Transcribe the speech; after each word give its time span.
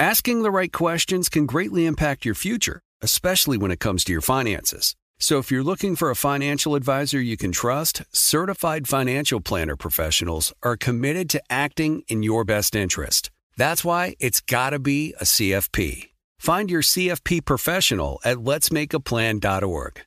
Asking 0.00 0.40
the 0.40 0.50
right 0.50 0.72
questions 0.72 1.28
can 1.28 1.44
greatly 1.44 1.84
impact 1.84 2.24
your 2.24 2.34
future, 2.34 2.80
especially 3.02 3.58
when 3.58 3.70
it 3.70 3.80
comes 3.80 4.02
to 4.04 4.12
your 4.12 4.22
finances. 4.22 4.96
So 5.18 5.36
if 5.36 5.50
you're 5.50 5.62
looking 5.62 5.94
for 5.94 6.08
a 6.08 6.16
financial 6.16 6.74
advisor 6.74 7.20
you 7.20 7.36
can 7.36 7.52
trust, 7.52 8.02
certified 8.10 8.88
financial 8.88 9.42
planner 9.42 9.76
professionals 9.76 10.54
are 10.62 10.78
committed 10.78 11.28
to 11.30 11.42
acting 11.50 12.02
in 12.08 12.22
your 12.22 12.46
best 12.46 12.74
interest. 12.74 13.30
That's 13.58 13.84
why 13.84 14.16
it's 14.20 14.40
got 14.40 14.70
to 14.70 14.78
be 14.78 15.12
a 15.20 15.24
CFP. 15.24 16.08
Find 16.38 16.70
your 16.70 16.80
CFP 16.80 17.44
professional 17.44 18.20
at 18.24 18.38
letsmakeaplan.org. 18.38 20.00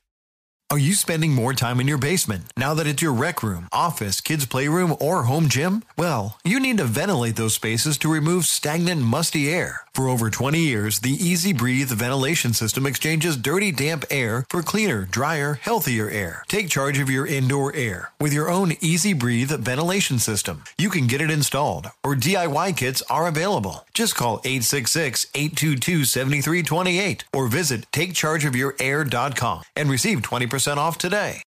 Are 0.70 0.78
you 0.78 0.94
spending 0.94 1.32
more 1.32 1.52
time 1.52 1.78
in 1.78 1.86
your 1.86 1.98
basement 1.98 2.46
now 2.56 2.74
that 2.74 2.88
it's 2.88 3.00
your 3.00 3.12
rec 3.12 3.44
room, 3.44 3.68
office, 3.70 4.20
kids' 4.20 4.46
playroom, 4.46 4.96
or 4.98 5.22
home 5.22 5.48
gym? 5.48 5.84
Well, 5.96 6.36
you 6.42 6.58
need 6.58 6.78
to 6.78 6.84
ventilate 6.84 7.36
those 7.36 7.54
spaces 7.54 7.96
to 7.98 8.12
remove 8.12 8.46
stagnant, 8.46 9.02
musty 9.02 9.48
air. 9.48 9.83
For 9.94 10.08
over 10.08 10.28
20 10.28 10.58
years, 10.58 10.98
the 10.98 11.12
Easy 11.12 11.52
Breathe 11.52 11.88
ventilation 11.88 12.52
system 12.52 12.84
exchanges 12.84 13.36
dirty, 13.36 13.70
damp 13.70 14.04
air 14.10 14.44
for 14.50 14.60
cleaner, 14.60 15.04
drier, 15.04 15.54
healthier 15.54 16.10
air. 16.10 16.42
Take 16.48 16.68
charge 16.68 16.98
of 16.98 17.08
your 17.08 17.28
indoor 17.28 17.72
air 17.76 18.10
with 18.18 18.32
your 18.32 18.50
own 18.50 18.72
Easy 18.80 19.12
Breathe 19.12 19.52
ventilation 19.52 20.18
system. 20.18 20.64
You 20.76 20.90
can 20.90 21.06
get 21.06 21.20
it 21.20 21.30
installed, 21.30 21.90
or 22.02 22.16
DIY 22.16 22.76
kits 22.76 23.02
are 23.08 23.28
available. 23.28 23.86
Just 23.94 24.16
call 24.16 24.40
866 24.44 25.28
822 25.32 26.04
7328 26.04 27.24
or 27.32 27.46
visit 27.46 27.88
takechargeofyourair.com 27.92 29.62
and 29.76 29.88
receive 29.88 30.22
20% 30.22 30.76
off 30.76 30.98
today. 30.98 31.40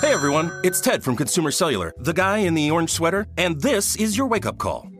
Hey 0.00 0.12
everyone, 0.12 0.52
it's 0.62 0.80
Ted 0.80 1.02
from 1.02 1.16
Consumer 1.16 1.50
Cellular, 1.50 1.92
the 1.98 2.12
guy 2.12 2.38
in 2.38 2.54
the 2.54 2.70
orange 2.70 2.90
sweater, 2.90 3.26
and 3.36 3.60
this 3.60 3.96
is 3.96 4.16
your 4.16 4.28
wake 4.28 4.46
up 4.46 4.58
call. 4.58 4.93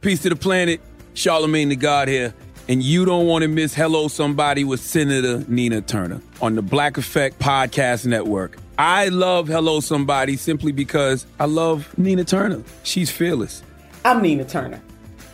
Peace 0.00 0.22
to 0.22 0.28
the 0.28 0.36
planet. 0.36 0.80
Charlemagne 1.14 1.70
the 1.70 1.76
God 1.76 2.06
here. 2.06 2.32
And 2.68 2.84
you 2.84 3.04
don't 3.04 3.26
want 3.26 3.42
to 3.42 3.48
miss 3.48 3.74
Hello 3.74 4.06
Somebody 4.06 4.62
with 4.62 4.78
Senator 4.78 5.44
Nina 5.48 5.80
Turner 5.80 6.20
on 6.40 6.54
the 6.54 6.62
Black 6.62 6.98
Effect 6.98 7.40
Podcast 7.40 8.06
Network. 8.06 8.58
I 8.78 9.08
love 9.08 9.48
Hello 9.48 9.80
Somebody 9.80 10.36
simply 10.36 10.70
because 10.70 11.26
I 11.40 11.46
love 11.46 11.98
Nina 11.98 12.22
Turner. 12.22 12.62
She's 12.84 13.10
fearless. 13.10 13.64
I'm 14.04 14.22
Nina 14.22 14.44
Turner, 14.44 14.80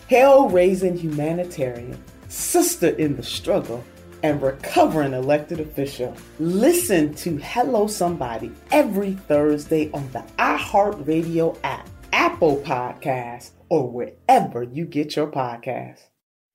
hell 0.09 0.49
raising 0.49 0.97
humanitarian, 0.97 2.03
sister 2.29 2.89
in 2.89 3.17
the 3.17 3.23
struggle, 3.23 3.85
and 4.23 4.41
recovering 4.41 5.13
elected 5.13 5.61
official. 5.61 6.17
Listen 6.39 7.13
to 7.17 7.37
Hello 7.37 7.87
Somebody 7.87 8.51
every 8.71 9.13
Thursday 9.13 9.91
on 9.93 10.11
the 10.13 10.25
iHeartRadio 10.39 11.59
app, 11.65 11.87
Apple 12.15 12.63
Podcasts, 12.65 13.51
or 13.75 13.91
wherever 13.91 14.63
you 14.63 14.87
get 14.87 15.17
your 15.17 15.27
podcasts. 15.27 16.05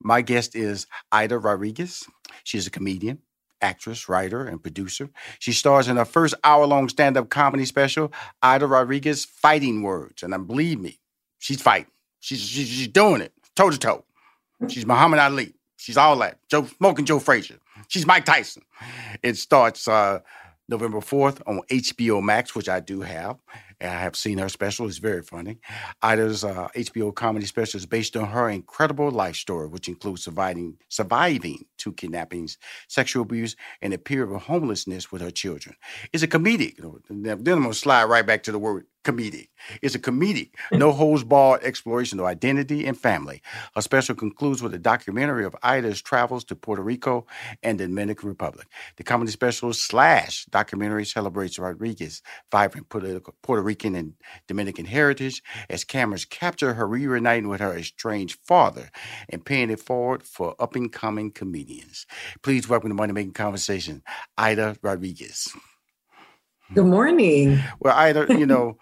My 0.02 0.22
guest 0.22 0.56
is 0.56 0.88
Aida 1.12 1.38
Rodriguez. 1.38 2.07
She's 2.46 2.66
a 2.66 2.69
comedian, 2.69 3.19
actress, 3.62 4.07
writer, 4.07 4.46
and 4.46 4.63
producer. 4.63 5.09
She 5.38 5.52
stars 5.52 5.90
in 5.90 5.97
her 5.97 6.06
first 6.06 6.34
hour 6.46 6.66
long 6.66 6.88
stand 6.88 7.18
up 7.18 7.30
comedy 7.30 7.66
special, 7.66 8.13
Aida 8.41 8.68
Rodriguez 8.68 9.25
Fighting 9.25 9.81
Words. 9.81 10.24
And 10.24 10.47
believe 10.47 10.80
me, 10.80 11.02
she's 11.40 11.62
fighting. 11.62 11.91
She's, 12.22 12.40
she's, 12.40 12.69
she's 12.69 12.88
doing 12.88 13.19
it 13.19 13.34
toe 13.53 13.69
to 13.69 13.78
toe. 13.78 14.06
She's 14.69 14.86
Muhammad 14.86 15.19
Ali. 15.19 15.56
She's 15.75 15.97
all 15.97 16.16
that. 16.19 16.40
Joe, 16.50 16.68
smoking 16.78 17.03
Joe 17.03 17.19
Frazier. 17.19 17.59
She's 17.90 18.06
Mike 18.06 18.24
Tyson. 18.24 18.63
It 19.24 19.36
starts 19.36 19.90
uh, 19.90 20.19
November 20.69 21.00
4th 21.00 21.41
on 21.46 21.59
HBO 21.69 22.24
Max, 22.24 22.56
which 22.56 22.69
I 22.69 22.80
do 22.80 23.01
have. 23.01 23.38
I 23.81 23.85
have 23.85 24.16
seen 24.16 24.38
her 24.40 24.50
special. 24.50 24.88
It's 24.88 24.97
very 24.97 25.22
funny. 25.22 25.59
Aida's 26.03 26.44
uh, 26.44 26.67
HBO 26.75 27.13
comedy 27.13 27.45
special 27.45 27.78
is 27.78 27.85
based 27.85 28.17
on 28.17 28.28
her 28.28 28.50
incredible 28.50 29.12
life 29.12 29.35
story, 29.35 29.67
which 29.67 29.88
includes 29.88 30.23
surviving 30.23 30.78
surviving 30.90 31.66
two 31.78 31.94
kidnappings, 31.94 32.57
sexual 32.88 33.23
abuse, 33.23 33.56
and 33.81 33.94
a 33.94 33.97
period 33.97 34.34
of 34.34 34.41
homelessness 34.44 35.12
with 35.12 35.22
her 35.22 35.31
children. 35.31 35.75
It's 36.13 36.23
a 36.23 36.28
comedic. 36.28 36.75
Then 37.09 37.31
I'm 37.31 37.44
going 37.44 37.63
to 37.63 37.73
slide 37.73 38.06
right 38.06 38.25
back 38.25 38.44
to 38.44 38.51
the 38.51 38.59
word 38.59 38.85
comedic. 39.03 39.47
It's 39.81 39.95
a 39.95 40.00
comedic, 40.00 40.51
no 40.72 40.91
holds 41.00 41.23
barred 41.23 41.63
exploration 41.63 42.19
of 42.19 42.25
identity 42.25 42.85
and 42.85 42.97
family. 42.97 43.41
Her 43.75 43.81
special 43.81 44.16
concludes 44.16 44.62
with 44.62 44.73
a 44.73 44.79
documentary 44.79 45.45
of 45.45 45.56
Aida's 45.63 46.01
travels 46.01 46.44
to 46.45 46.56
Puerto 46.56 46.81
Rico 46.81 47.25
and 47.63 47.79
the 47.79 47.88
Dominican 47.88 48.29
Republic. 48.29 48.68
The 48.97 49.03
comedy 49.03 49.31
special 49.31 49.73
slash 49.73 50.45
documentary 50.45 51.06
celebrates 51.06 51.57
Rodriguez's 51.57 52.22
vibrant 52.51 52.89
political, 52.89 53.35
Puerto 53.41 53.63
Rican 53.69 53.94
and 53.94 54.13
Dominican 54.47 54.85
heritage 54.85 55.44
as 55.69 55.84
cameras 55.84 56.25
capture 56.25 56.74
her 56.74 56.88
reuniting 56.88 57.50
with 57.50 57.62
her 57.62 57.78
estranged 57.78 58.40
father 58.44 58.90
and 59.30 59.46
paying 59.46 59.69
it 59.69 59.80
forward 59.80 60.24
for 60.24 60.56
up 60.59 60.75
and 60.75 60.91
coming 60.91 61.30
comedians. 61.30 62.07
Please 62.41 62.68
welcome 62.68 62.90
to 62.90 62.96
Money 62.96 63.13
Making 63.13 63.34
Conversation, 63.34 64.02
Aida 64.40 64.75
Rodriguez. 64.81 65.53
Good 66.74 66.88
morning. 66.88 67.59
Well, 67.80 67.96
Aida, 67.96 68.25
you 68.30 68.47
know, 68.47 68.78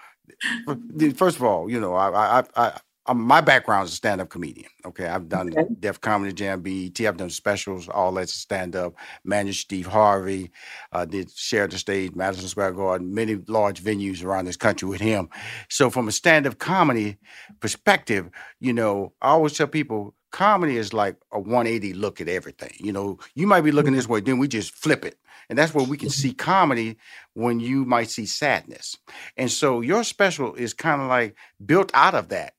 first 1.16 1.36
of 1.36 1.44
all, 1.44 1.70
you 1.70 1.82
know, 1.82 1.94
I, 1.94 2.40
I, 2.40 2.44
I, 2.56 2.80
My 3.14 3.42
background 3.42 3.88
is 3.88 3.94
a 3.94 3.96
stand-up 3.96 4.30
comedian. 4.30 4.70
Okay, 4.86 5.08
I've 5.08 5.30
done 5.30 5.50
okay. 5.58 5.68
Def 5.80 6.02
Comedy 6.02 6.34
Jam, 6.34 6.62
BET. 6.62 7.00
I've 7.02 7.18
done 7.18 7.30
specials, 7.30 7.88
all 7.88 8.12
that's 8.12 8.34
stand-up. 8.34 8.96
Managed 9.24 9.62
Steve 9.62 9.88
Harvey. 9.88 10.52
Uh, 10.92 11.06
did 11.06 11.32
share 11.32 11.68
the 11.68 11.78
stage, 11.78 12.16
Madison 12.16 12.48
Square 12.48 12.74
Garden, 12.74 13.14
many 13.14 13.36
large 13.48 13.84
venues 13.84 14.24
around 14.24 14.46
this 14.46 14.58
country 14.58 14.88
with 14.88 15.02
him. 15.02 15.30
So, 15.70 15.90
from 15.90 16.08
a 16.08 16.12
stand-up 16.12 16.60
comedy 16.60 17.18
perspective, 17.60 18.30
you 18.60 18.74
know, 18.74 19.14
I 19.22 19.30
always 19.30 19.54
tell 19.54 19.68
people 19.68 20.14
comedy 20.32 20.78
is 20.78 20.94
like 20.94 21.16
a 21.32 21.40
180 21.40 21.94
look 21.94 22.22
at 22.22 22.28
everything. 22.28 22.74
You 22.80 22.92
know, 22.92 23.20
you 23.36 23.48
might 23.48 23.62
be 23.62 23.72
looking 23.72 23.94
this 23.94 24.08
way, 24.08 24.20
then 24.22 24.38
we 24.38 24.48
just 24.48 24.74
flip 24.74 25.06
it. 25.06 25.18
And 25.50 25.58
that's 25.58 25.74
where 25.74 25.86
we 25.86 25.98
can 25.98 26.10
see 26.10 26.34
comedy 26.34 26.98
when 27.34 27.60
you 27.60 27.86
might 27.86 28.10
see 28.10 28.26
sadness. 28.26 28.98
And 29.38 29.50
so 29.50 29.82
your 29.82 30.04
special 30.04 30.54
is 30.56 30.74
kind 30.74 31.02
of 31.02 31.08
like 31.08 31.36
built 31.66 31.92
out 31.94 32.16
of 32.16 32.30
that. 32.30 32.54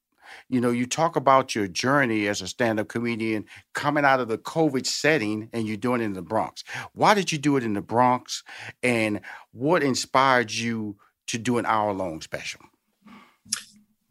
You 0.49 0.61
know, 0.61 0.71
you 0.71 0.87
talk 0.87 1.17
about 1.17 1.55
your 1.55 1.69
journey 1.69 2.27
as 2.27 2.41
a 2.41 2.47
stand 2.47 2.81
up 2.81 2.89
comedian 2.89 3.45
coming 3.75 4.05
out 4.05 4.21
of 4.21 4.29
the 4.29 4.39
COVID 4.39 4.87
setting 4.87 5.49
and 5.53 5.67
you're 5.67 5.77
doing 5.77 6.01
it 6.01 6.05
in 6.05 6.13
the 6.15 6.23
Bronx. 6.23 6.65
Why 6.93 7.15
did 7.15 7.33
you 7.33 7.39
do 7.39 7.57
it 7.57 7.65
in 7.65 7.75
the 7.75 7.83
Bronx? 7.83 8.43
And 8.83 9.21
what 9.53 9.83
inspired 9.83 10.51
you 10.51 10.97
to 11.29 11.39
do 11.39 11.59
an 11.59 11.67
hour 11.67 11.93
long 11.93 12.21
special? 12.21 12.61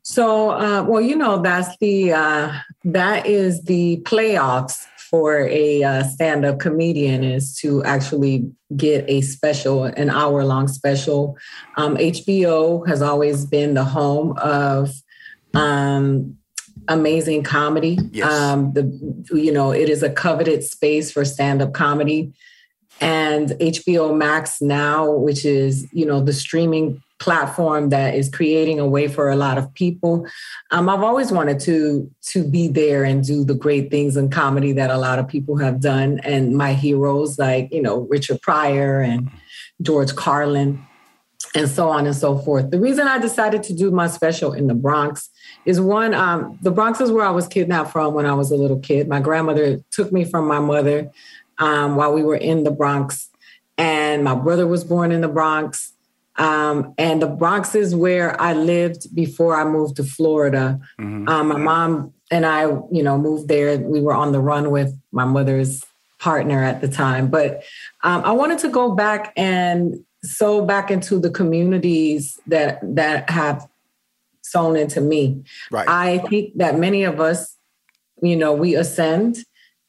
So, 0.03 0.51
uh, 0.51 0.83
well, 0.83 1.01
you 1.01 1.17
know, 1.17 1.41
that's 1.41 1.77
the 1.79 2.13
uh, 2.13 2.53
that 2.85 3.25
is 3.25 3.63
the 3.63 4.01
playoffs 4.05 4.85
for 5.09 5.47
a 5.47 5.83
uh, 5.83 6.03
stand-up 6.03 6.59
comedian 6.59 7.23
is 7.23 7.55
to 7.55 7.83
actually 7.83 8.49
get 8.75 9.05
a 9.07 9.21
special, 9.21 9.85
an 9.85 10.09
hour-long 10.09 10.67
special. 10.67 11.37
Um, 11.77 11.95
HBO 11.95 12.85
has 12.87 13.01
always 13.01 13.45
been 13.45 13.73
the 13.73 13.85
home 13.85 14.37
of 14.37 14.89
um, 15.53 16.37
amazing 16.87 17.43
comedy. 17.43 17.97
Yes. 18.11 18.31
Um, 18.31 18.73
the 18.73 18.83
you 19.33 19.51
know 19.51 19.71
it 19.71 19.89
is 19.89 20.03
a 20.03 20.09
coveted 20.09 20.63
space 20.63 21.11
for 21.11 21.25
stand-up 21.25 21.73
comedy. 21.73 22.33
and 22.99 23.49
HBO 23.51 24.15
Max 24.15 24.59
now, 24.61 25.11
which 25.11 25.45
is, 25.45 25.87
you 25.93 26.05
know, 26.05 26.19
the 26.19 26.33
streaming 26.33 27.01
platform 27.19 27.89
that 27.89 28.13
is 28.13 28.29
creating 28.29 28.79
a 28.79 28.87
way 28.87 29.07
for 29.07 29.29
a 29.29 29.35
lot 29.35 29.57
of 29.57 29.73
people. 29.73 30.27
Um, 30.71 30.87
I've 30.89 31.03
always 31.03 31.31
wanted 31.31 31.59
to 31.61 32.09
to 32.33 32.43
be 32.43 32.67
there 32.67 33.03
and 33.03 33.23
do 33.23 33.43
the 33.43 33.55
great 33.55 33.89
things 33.89 34.17
in 34.17 34.29
comedy 34.29 34.71
that 34.73 34.91
a 34.91 34.97
lot 34.97 35.19
of 35.19 35.27
people 35.27 35.57
have 35.57 35.79
done, 35.79 36.19
and 36.23 36.55
my 36.55 36.73
heroes 36.73 37.39
like 37.39 37.69
you 37.71 37.81
know 37.81 38.07
Richard 38.09 38.41
Pryor 38.41 39.01
and 39.01 39.29
George 39.81 40.15
Carlin, 40.15 40.85
and 41.57 41.69
so 41.69 41.89
on 41.89 42.05
and 42.05 42.15
so 42.15 42.37
forth. 42.37 42.69
The 42.69 42.79
reason 42.79 43.07
I 43.07 43.17
decided 43.17 43.63
to 43.63 43.73
do 43.73 43.89
my 43.89 44.07
special 44.07 44.53
in 44.53 44.67
the 44.67 44.75
Bronx 44.75 45.29
is 45.65 45.81
one, 45.81 46.13
um, 46.13 46.57
the 46.61 46.71
Bronx 46.71 47.01
is 47.01 47.11
where 47.11 47.25
I 47.25 47.31
was 47.31 47.47
kidnapped 47.47 47.91
from 47.91 48.13
when 48.13 48.25
I 48.25 48.33
was 48.33 48.51
a 48.51 48.55
little 48.55 48.79
kid. 48.79 49.07
My 49.07 49.19
grandmother 49.19 49.79
took 49.91 50.11
me 50.11 50.23
from 50.23 50.47
my 50.47 50.59
mother 50.59 51.11
um, 51.57 51.95
while 51.95 52.13
we 52.13 52.23
were 52.23 52.35
in 52.35 52.63
the 52.63 52.71
Bronx, 52.71 53.29
and 53.77 54.23
my 54.23 54.35
brother 54.35 54.67
was 54.67 54.83
born 54.83 55.11
in 55.11 55.21
the 55.21 55.27
Bronx. 55.27 55.93
Um, 56.35 56.93
and 56.99 57.19
the 57.19 57.27
Bronx 57.27 57.73
is 57.73 57.95
where 57.95 58.39
I 58.39 58.53
lived 58.53 59.15
before 59.15 59.59
I 59.59 59.63
moved 59.63 59.95
to 59.95 60.03
Florida. 60.03 60.79
Mm-hmm. 60.99 61.27
Um, 61.27 61.47
my 61.47 61.57
mom 61.57 62.13
and 62.29 62.45
I, 62.45 62.65
you 62.91 63.01
know, 63.01 63.17
moved 63.17 63.47
there. 63.47 63.79
We 63.79 64.01
were 64.01 64.13
on 64.13 64.31
the 64.31 64.39
run 64.39 64.69
with 64.69 64.95
my 65.11 65.25
mother's 65.25 65.83
partner 66.19 66.63
at 66.63 66.81
the 66.81 66.87
time. 66.87 67.29
But 67.29 67.63
um, 68.03 68.23
I 68.23 68.31
wanted 68.31 68.59
to 68.59 68.69
go 68.69 68.93
back 68.93 69.33
and 69.35 70.03
sow 70.27 70.65
back 70.65 70.91
into 70.91 71.19
the 71.19 71.29
communities 71.29 72.39
that 72.47 72.79
that 72.83 73.29
have 73.29 73.67
sown 74.41 74.75
into 74.75 75.01
me. 75.01 75.43
Right. 75.71 75.87
I 75.87 76.19
think 76.19 76.57
that 76.57 76.77
many 76.77 77.03
of 77.03 77.19
us, 77.19 77.55
you 78.21 78.35
know, 78.35 78.53
we 78.53 78.75
ascend 78.75 79.37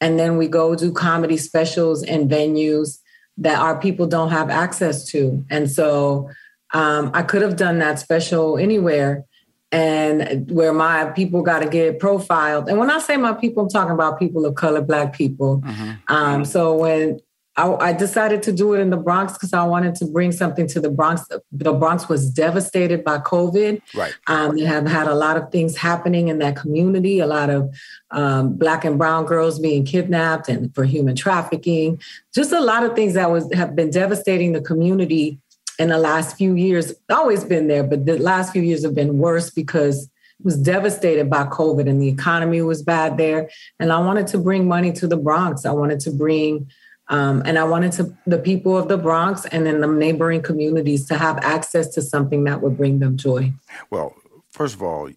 and 0.01 0.19
then 0.19 0.37
we 0.37 0.47
go 0.47 0.75
do 0.75 0.91
comedy 0.91 1.37
specials 1.37 2.03
and 2.03 2.29
venues 2.29 2.99
that 3.37 3.59
our 3.59 3.79
people 3.79 4.05
don't 4.05 4.31
have 4.31 4.49
access 4.49 5.05
to. 5.11 5.45
And 5.49 5.71
so 5.71 6.29
um, 6.73 7.11
I 7.13 7.23
could 7.23 7.41
have 7.41 7.55
done 7.55 7.79
that 7.79 7.99
special 7.99 8.57
anywhere 8.57 9.25
and 9.71 10.49
where 10.51 10.73
my 10.73 11.05
people 11.05 11.41
got 11.41 11.59
to 11.59 11.69
get 11.69 11.99
profiled. 11.99 12.67
And 12.67 12.79
when 12.79 12.89
I 12.89 12.99
say 12.99 13.17
my 13.17 13.33
people, 13.33 13.63
I'm 13.63 13.69
talking 13.69 13.93
about 13.93 14.19
people 14.19 14.45
of 14.45 14.55
color, 14.55 14.81
Black 14.81 15.13
people. 15.13 15.61
Mm-hmm. 15.61 15.91
Um, 16.13 16.45
so 16.45 16.75
when 16.75 17.19
I, 17.59 17.89
I, 17.89 17.93
decided 17.93 18.41
to 18.43 18.53
do 18.53 18.73
it 18.73 18.79
in 18.79 18.89
the 18.89 18.95
Bronx 18.95 19.33
because 19.33 19.51
I 19.51 19.65
wanted 19.65 19.93
to 19.95 20.05
bring 20.05 20.31
something 20.31 20.65
to 20.67 20.79
the 20.79 20.89
Bronx. 20.89 21.27
The 21.51 21.73
Bronx 21.73 22.07
was 22.07 22.29
devastated 22.29 23.03
by 23.03 23.17
COVID. 23.17 23.81
Right. 23.93 24.13
Um, 24.27 24.55
they 24.55 24.63
have 24.63 24.87
had 24.87 25.07
a 25.07 25.13
lot 25.13 25.35
of 25.35 25.51
things 25.51 25.75
happening 25.75 26.29
in 26.29 26.39
that 26.39 26.55
community. 26.55 27.19
A 27.19 27.27
lot 27.27 27.49
of 27.49 27.75
um, 28.11 28.55
Black 28.55 28.85
and 28.85 28.97
Brown 28.97 29.25
girls 29.25 29.59
being 29.59 29.83
kidnapped 29.83 30.47
and 30.47 30.73
for 30.73 30.85
human 30.85 31.17
trafficking. 31.17 31.99
Just 32.33 32.53
a 32.53 32.61
lot 32.61 32.83
of 32.83 32.95
things 32.95 33.13
that 33.15 33.29
was 33.29 33.51
have 33.53 33.75
been 33.75 33.89
devastating 33.89 34.53
the 34.53 34.61
community 34.61 35.37
in 35.77 35.89
the 35.89 35.97
last 35.97 36.37
few 36.37 36.55
years. 36.55 36.93
Always 37.09 37.43
been 37.43 37.67
there, 37.67 37.83
but 37.83 38.05
the 38.05 38.17
last 38.19 38.53
few 38.53 38.61
years 38.61 38.83
have 38.83 38.95
been 38.95 39.17
worse 39.17 39.49
because 39.49 40.05
it 40.05 40.45
was 40.45 40.57
devastated 40.57 41.29
by 41.29 41.43
COVID 41.43 41.89
and 41.89 42.01
the 42.01 42.07
economy 42.07 42.61
was 42.61 42.81
bad 42.81 43.17
there. 43.17 43.49
And 43.81 43.91
I 43.91 43.99
wanted 43.99 44.27
to 44.27 44.37
bring 44.37 44.65
money 44.65 44.93
to 44.93 45.07
the 45.07 45.17
Bronx. 45.17 45.65
I 45.65 45.71
wanted 45.71 45.99
to 46.01 46.11
bring 46.11 46.69
um, 47.09 47.41
and 47.45 47.57
I 47.57 47.63
wanted 47.63 47.91
to 47.93 48.15
the 48.27 48.37
people 48.37 48.77
of 48.77 48.87
the 48.87 48.97
Bronx 48.97 49.45
and 49.47 49.65
then 49.65 49.81
the 49.81 49.87
neighboring 49.87 50.41
communities 50.41 51.07
to 51.07 51.17
have 51.17 51.37
access 51.39 51.87
to 51.95 52.01
something 52.01 52.43
that 52.43 52.61
would 52.61 52.77
bring 52.77 52.99
them 52.99 53.17
joy. 53.17 53.51
Well, 53.89 54.15
first 54.51 54.75
of 54.75 54.83
all, 54.83 55.09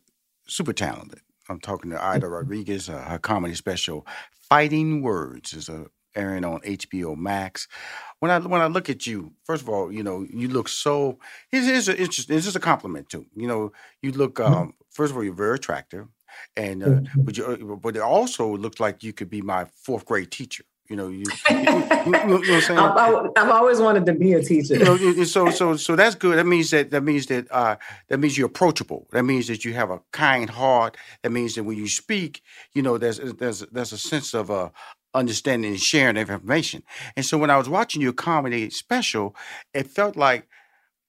super 0.46 0.72
talented. 0.72 1.20
I'm 1.48 1.60
talking 1.60 1.90
to 1.90 2.02
Aida 2.02 2.28
Rodriguez. 2.28 2.88
Uh, 2.88 3.02
her 3.02 3.18
comedy 3.18 3.54
special, 3.54 4.06
"Fighting 4.48 5.02
Words," 5.02 5.52
is 5.52 5.68
a 5.68 5.82
uh, 5.82 5.84
airing 6.14 6.44
on 6.44 6.60
HBO 6.60 7.16
Max. 7.16 7.68
When 8.20 8.30
I 8.30 8.38
when 8.38 8.60
I 8.60 8.66
look 8.66 8.88
at 8.88 9.06
you, 9.06 9.32
first 9.44 9.62
of 9.62 9.68
all, 9.68 9.92
you 9.92 10.02
know 10.02 10.26
you 10.30 10.48
look 10.48 10.68
so. 10.68 11.18
It's, 11.50 11.66
it's, 11.66 11.88
a, 11.88 12.02
it's, 12.02 12.16
just, 12.16 12.30
it's 12.30 12.44
just 12.44 12.56
a 12.56 12.60
compliment 12.60 13.08
too. 13.10 13.26
You 13.34 13.48
know, 13.48 13.72
you 14.00 14.12
look. 14.12 14.36
Mm-hmm. 14.36 14.54
Um, 14.54 14.74
first 14.90 15.10
of 15.10 15.16
all, 15.16 15.24
you're 15.24 15.34
very 15.34 15.56
attractive, 15.56 16.06
and 16.56 16.82
uh, 16.82 16.86
mm-hmm. 16.86 17.22
but 17.22 17.36
you 17.36 17.78
but 17.82 17.96
it 17.96 18.02
also 18.02 18.56
looks 18.56 18.80
like 18.80 19.02
you 19.02 19.12
could 19.12 19.28
be 19.28 19.42
my 19.42 19.66
fourth 19.74 20.06
grade 20.06 20.30
teacher. 20.30 20.64
You 20.92 20.96
know, 20.96 21.08
you, 21.08 21.24
you, 21.48 21.56
you, 21.56 21.64
know 21.64 22.36
what 22.36 22.50
I'm 22.50 22.60
saying. 22.60 22.78
I've, 22.78 23.30
I've, 23.34 23.48
always 23.48 23.80
wanted 23.80 24.04
to 24.04 24.12
be 24.12 24.34
a 24.34 24.42
teacher. 24.42 24.74
You 24.74 24.84
know, 24.84 25.24
so 25.24 25.48
so 25.48 25.74
so 25.74 25.96
that's 25.96 26.14
good. 26.14 26.36
That 26.36 26.44
means 26.44 26.68
that 26.68 26.90
that 26.90 27.02
means 27.02 27.28
that 27.28 27.50
uh, 27.50 27.76
that 28.08 28.18
means 28.18 28.36
you're 28.36 28.48
approachable. 28.48 29.06
That 29.10 29.22
means 29.22 29.46
that 29.46 29.64
you 29.64 29.72
have 29.72 29.88
a 29.88 30.00
kind 30.12 30.50
heart. 30.50 30.98
That 31.22 31.30
means 31.30 31.54
that 31.54 31.64
when 31.64 31.78
you 31.78 31.88
speak, 31.88 32.42
you 32.74 32.82
know, 32.82 32.98
there's 32.98 33.16
there's 33.16 33.60
there's 33.72 33.92
a 33.94 33.96
sense 33.96 34.34
of 34.34 34.50
uh, 34.50 34.68
understanding 35.14 35.70
and 35.70 35.80
sharing 35.80 36.18
of 36.18 36.28
information. 36.28 36.82
And 37.16 37.24
so 37.24 37.38
when 37.38 37.48
I 37.48 37.56
was 37.56 37.70
watching 37.70 38.02
your 38.02 38.12
comedy 38.12 38.68
special, 38.68 39.34
it 39.72 39.86
felt 39.86 40.14
like 40.14 40.46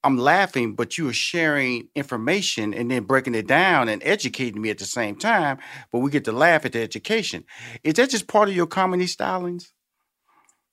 I'm 0.04 0.18
laughing, 0.18 0.74
but 0.74 0.98
you 0.98 1.08
are 1.08 1.14
sharing 1.14 1.88
information 1.94 2.74
and 2.74 2.90
then 2.90 3.04
breaking 3.04 3.34
it 3.34 3.46
down 3.46 3.88
and 3.88 4.02
educating 4.04 4.60
me 4.60 4.70
at 4.70 4.78
the 4.78 4.84
same 4.84 5.16
time. 5.16 5.58
But 5.90 6.00
we 6.00 6.10
get 6.10 6.24
to 6.26 6.32
laugh 6.32 6.66
at 6.66 6.72
the 6.72 6.82
education. 6.82 7.44
Is 7.82 7.94
that 7.94 8.10
just 8.10 8.28
part 8.28 8.48
of 8.48 8.54
your 8.54 8.66
comedy 8.66 9.06
stylings? 9.06 9.70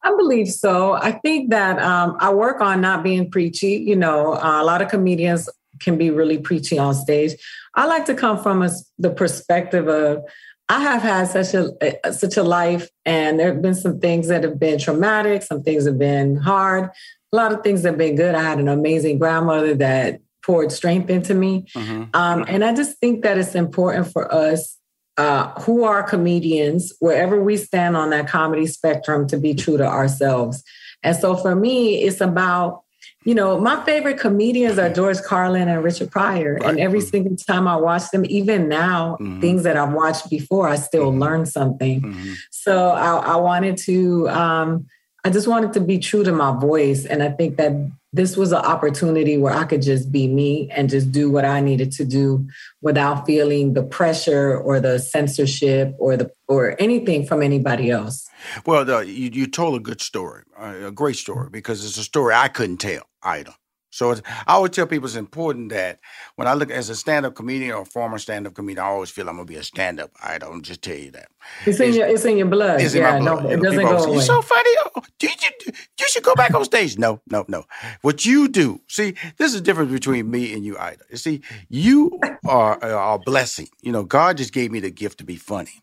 I 0.04 0.14
believe 0.18 0.50
so. 0.50 0.94
I 0.94 1.12
think 1.12 1.52
that 1.52 1.80
um, 1.80 2.18
I 2.20 2.34
work 2.34 2.60
on 2.60 2.82
not 2.82 3.04
being 3.04 3.32
preachy. 3.32 3.74
You 3.74 3.96
know, 3.96 4.34
uh, 4.34 4.62
a 4.62 4.66
lot 4.66 4.82
of 4.82 4.90
comedians 4.90 5.48
can 5.80 5.98
be 5.98 6.10
really 6.10 6.38
preachy 6.38 6.78
on 6.78 6.94
stage. 6.94 7.32
I 7.76 7.86
like 7.86 8.06
to 8.06 8.16
come 8.16 8.42
from 8.42 8.62
a, 8.64 8.70
the 8.98 9.12
perspective 9.12 9.88
of 9.88 10.24
I 10.70 10.80
have 10.80 11.02
had 11.02 11.28
such 11.28 11.54
a, 11.54 12.14
such 12.14 12.38
a 12.38 12.44
life, 12.44 12.90
and 13.06 13.40
there 13.40 13.54
have 13.54 13.62
been 13.62 13.76
some 13.76 14.00
things 14.00 14.30
that 14.30 14.44
have 14.44 14.58
been 14.60 14.80
traumatic. 14.80 15.44
Some 15.44 15.64
things 15.64 15.86
have 15.86 16.00
been 16.00 16.38
hard. 16.38 16.90
A 17.32 17.36
lot 17.36 17.54
of 17.54 17.64
things 17.64 17.84
have 17.84 17.98
been 17.98 18.16
good. 18.16 18.36
I 18.36 18.44
had 18.44 18.60
an 18.60 18.68
amazing 18.68 19.20
grandmother 19.20 19.74
that 19.76 20.22
poured 20.44 20.72
strength 20.72 21.10
into 21.10 21.34
me, 21.34 21.66
mm-hmm. 21.76 22.04
um, 22.14 22.46
and 22.48 22.64
I 22.64 22.74
just 22.74 22.98
think 22.98 23.24
that 23.24 23.38
it's 23.38 23.56
important 23.56 24.12
for 24.12 24.34
us 24.34 24.78
uh, 25.18 25.52
who 25.62 25.84
are 25.84 26.04
comedians, 26.04 26.94
wherever 27.00 27.42
we 27.42 27.58
stand 27.58 27.96
on 27.96 28.10
that 28.10 28.28
comedy 28.28 28.66
spectrum, 28.66 29.28
to 29.28 29.38
be 29.38 29.54
true 29.54 29.78
to 29.78 29.86
ourselves. 29.86 30.64
And 31.04 31.16
so 31.16 31.36
for 31.36 31.56
me, 31.56 32.04
it's 32.04 32.22
about, 32.22 32.82
you 33.24 33.36
know, 33.36 33.60
my 33.60 33.84
favorite 33.84 34.20
comedians 34.20 34.80
are 34.80 34.92
George 34.92 35.22
Carlin 35.22 35.68
and 35.68 35.84
Richard 35.84 36.12
Pryor. 36.12 36.56
Right. 36.56 36.70
And 36.70 36.80
every 36.80 37.02
single 37.02 37.36
time 37.36 37.68
I 37.68 37.76
watch 37.76 38.10
them, 38.12 38.26
even 38.26 38.68
now, 38.68 39.18
mm-hmm. 39.20 39.42
things 39.42 39.64
that 39.64 39.78
I've 39.78 39.94
watched 39.94 40.30
before, 40.30 40.68
I 40.68 40.76
still 40.76 41.12
mm-hmm. 41.12 41.22
learn 41.22 41.46
something. 41.46 42.02
Mm-hmm. 42.02 42.34
So 42.52 42.90
I, 42.90 43.18
I, 43.18 43.36
wanted 43.36 43.78
to, 43.80 44.30
um, 44.30 44.88
I 45.24 45.30
just 45.30 45.48
wanted 45.48 45.74
to 45.74 45.80
be 45.80 46.00
true 46.00 46.24
to 46.24 46.32
my 46.32 46.58
voice. 46.60 47.06
And 47.06 47.22
I 47.22 47.30
think 47.30 47.58
that 47.58 47.74
this 48.14 48.36
was 48.36 48.52
an 48.52 48.60
opportunity 48.60 49.38
where 49.38 49.54
I 49.54 49.64
could 49.64 49.82
just 49.82 50.12
be 50.12 50.28
me 50.28 50.70
and 50.72 50.90
just 50.90 51.12
do 51.12 51.30
what 51.30 51.46
I 51.46 51.62
needed 51.62 51.92
to 51.94 52.06
do 52.06 52.48
without 52.82 53.26
feeling 53.26 53.74
the 53.74 53.84
pressure 53.84 54.58
or 54.58 54.80
the 54.80 55.00
censorship 55.00 55.96
or 55.98 56.18
the 56.18 56.32
or 56.48 56.76
anything 56.80 57.26
from 57.26 57.42
anybody 57.42 57.90
else. 57.90 58.28
Well, 58.66 58.84
the, 58.84 59.00
you 59.00 59.30
you 59.32 59.48
told 59.48 59.76
a 59.76 59.80
good 59.80 60.02
story, 60.02 60.44
a 60.60 60.92
great 60.92 61.16
story 61.16 61.50
because 61.50 61.86
it's 61.86 61.98
a 61.98 62.04
story 62.04 62.34
I 62.34 62.50
couldn't 62.50 62.78
tell 62.78 63.04
either. 63.24 63.54
So 63.92 64.14
I 64.48 64.54
always 64.54 64.72
tell 64.72 64.88
people 64.88 65.06
it's 65.06 65.16
important 65.16 65.70
that 65.70 66.00
when 66.38 66.48
I 66.48 66.54
look 66.54 66.72
as 66.72 66.90
a 66.90 66.96
stand-up 66.96 67.36
comedian 67.36 67.74
or 67.74 67.82
a 67.82 67.86
former 67.86 68.18
stand-up 68.18 68.54
comedian, 68.54 68.84
I 68.84 68.88
always 68.88 69.10
feel 69.10 69.28
I'm 69.28 69.36
gonna 69.36 69.46
be 69.46 69.58
a 69.58 69.64
stand-up. 69.64 70.12
I 70.24 70.38
don't 70.38 70.64
just 70.64 70.82
tell 70.82 70.96
you 70.96 71.12
that. 71.12 71.28
It's 71.66 71.80
in 71.80 71.90
it's, 71.90 71.98
your 71.98 72.08
it's 72.08 72.26
in 72.26 72.38
your 72.38 72.48
blood. 72.48 72.82
It's 72.82 72.96
yeah, 72.96 73.18
in 73.18 73.26
my 73.26 73.34
blood. 73.34 73.44
No, 73.44 73.50
it 73.52 73.62
doesn't 73.62 73.84
go 73.84 73.98
away. 73.98 74.14
You're 74.14 74.22
so 74.22 74.42
funny. 74.42 74.70
Oh, 74.96 75.04
you, 75.22 75.30
you, 75.42 75.74
you 76.00 76.08
should 76.08 76.24
go 76.24 76.34
back 76.36 76.54
on 76.54 76.64
stage. 76.64 76.98
No, 76.98 77.22
no, 77.30 77.44
no. 77.50 77.66
What 78.02 78.26
you 78.26 78.48
do, 78.48 78.82
see, 78.88 79.16
this 79.38 79.52
is 79.52 79.56
the 79.56 79.62
difference 79.62 79.92
between 79.92 80.32
me 80.32 80.54
and 80.54 80.64
you, 80.64 80.78
Aida. 80.78 81.04
You 81.10 81.18
see, 81.18 81.42
you 81.70 82.18
are, 82.48 82.82
are 82.84 83.16
a 83.16 83.20
blessing. 83.20 83.68
You 83.82 83.92
know, 83.92 84.04
God 84.04 84.38
just 84.38 84.54
gave 84.54 84.72
me 84.72 84.80
the 84.80 84.90
gift 84.90 85.18
to 85.18 85.26
be 85.26 85.36
funny. 85.36 85.82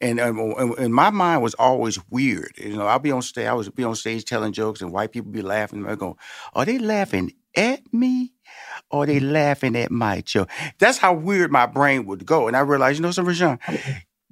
And, 0.00 0.20
um, 0.20 0.38
and, 0.58 0.78
and 0.78 0.94
my 0.94 1.10
mind 1.10 1.42
was 1.42 1.54
always 1.54 1.98
weird. 2.10 2.52
You 2.58 2.76
know, 2.76 2.86
I'll 2.86 2.98
be 2.98 3.12
on 3.12 3.22
stage. 3.22 3.46
I 3.46 3.52
was 3.52 3.68
be 3.68 3.84
on 3.84 3.94
stage 3.94 4.24
telling 4.24 4.52
jokes, 4.52 4.80
and 4.80 4.92
white 4.92 5.12
people 5.12 5.30
be 5.30 5.42
laughing. 5.42 5.86
I 5.86 5.94
go, 5.94 6.16
"Are 6.54 6.64
they 6.64 6.78
laughing 6.78 7.32
at 7.56 7.80
me 7.92 8.32
or 8.90 9.06
they 9.06 9.20
laughing 9.20 9.76
at 9.76 9.90
my 9.90 10.20
joke. 10.20 10.50
That's 10.78 10.98
how 10.98 11.14
weird 11.14 11.50
my 11.50 11.66
brain 11.66 12.06
would 12.06 12.26
go. 12.26 12.48
And 12.48 12.56
I 12.56 12.60
realized, 12.60 12.98
you 12.98 13.02
know, 13.02 13.10
some 13.10 13.26
Rushion, 13.26 13.58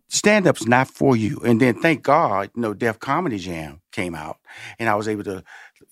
stand 0.09 0.47
up's 0.47 0.67
not 0.67 0.89
for 0.89 1.17
you. 1.17 1.41
And 1.45 1.61
then 1.61 1.81
thank 1.81 2.03
God, 2.03 2.51
you 2.55 2.63
know, 2.63 2.75
Def 2.75 2.99
Comedy 2.99 3.39
Jam 3.39 3.81
came 3.93 4.15
out 4.15 4.39
and 4.79 4.89
I 4.89 4.95
was 4.95 5.09
able 5.09 5.25
to 5.25 5.45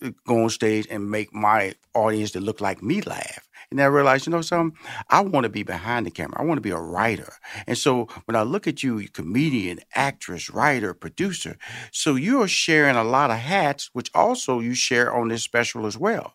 uh, 0.03 0.11
go 0.27 0.45
on 0.45 0.51
stage 0.51 0.87
and 0.91 1.11
make 1.11 1.33
my 1.33 1.75
audience 1.95 2.33
that 2.33 2.41
look 2.41 2.61
like 2.61 2.83
me 2.83 3.01
laugh. 3.03 3.48
And 3.71 3.83
I 3.83 3.85
realized, 3.85 4.27
you 4.27 4.33
know, 4.33 4.41
something, 4.41 4.79
I 5.11 5.21
want 5.21 5.45
to 5.45 5.51
be 5.51 5.63
behind 5.63 6.07
the 6.07 6.11
camera. 6.11 6.41
I 6.41 6.45
want 6.45 6.57
to 6.57 6.63
be 6.63 6.71
a 6.71 6.79
writer. 6.79 7.35
And 7.67 7.77
so 7.77 8.07
when 8.25 8.35
I 8.35 8.43
look 8.43 8.67
at 8.67 8.83
you, 8.83 9.07
comedian, 9.09 9.81
actress, 9.95 10.49
writer, 10.49 10.95
producer, 10.95 11.59
so 11.93 12.15
you're 12.15 12.49
sharing 12.49 12.97
a 12.97 13.05
lot 13.05 13.31
of 13.31 13.37
hats, 13.37 13.91
which 13.93 14.11
also 14.15 14.61
you 14.61 14.75
share 14.75 15.15
on 15.15 15.29
this 15.29 15.43
special 15.43 15.85
as 15.85 15.99
well. 15.99 16.35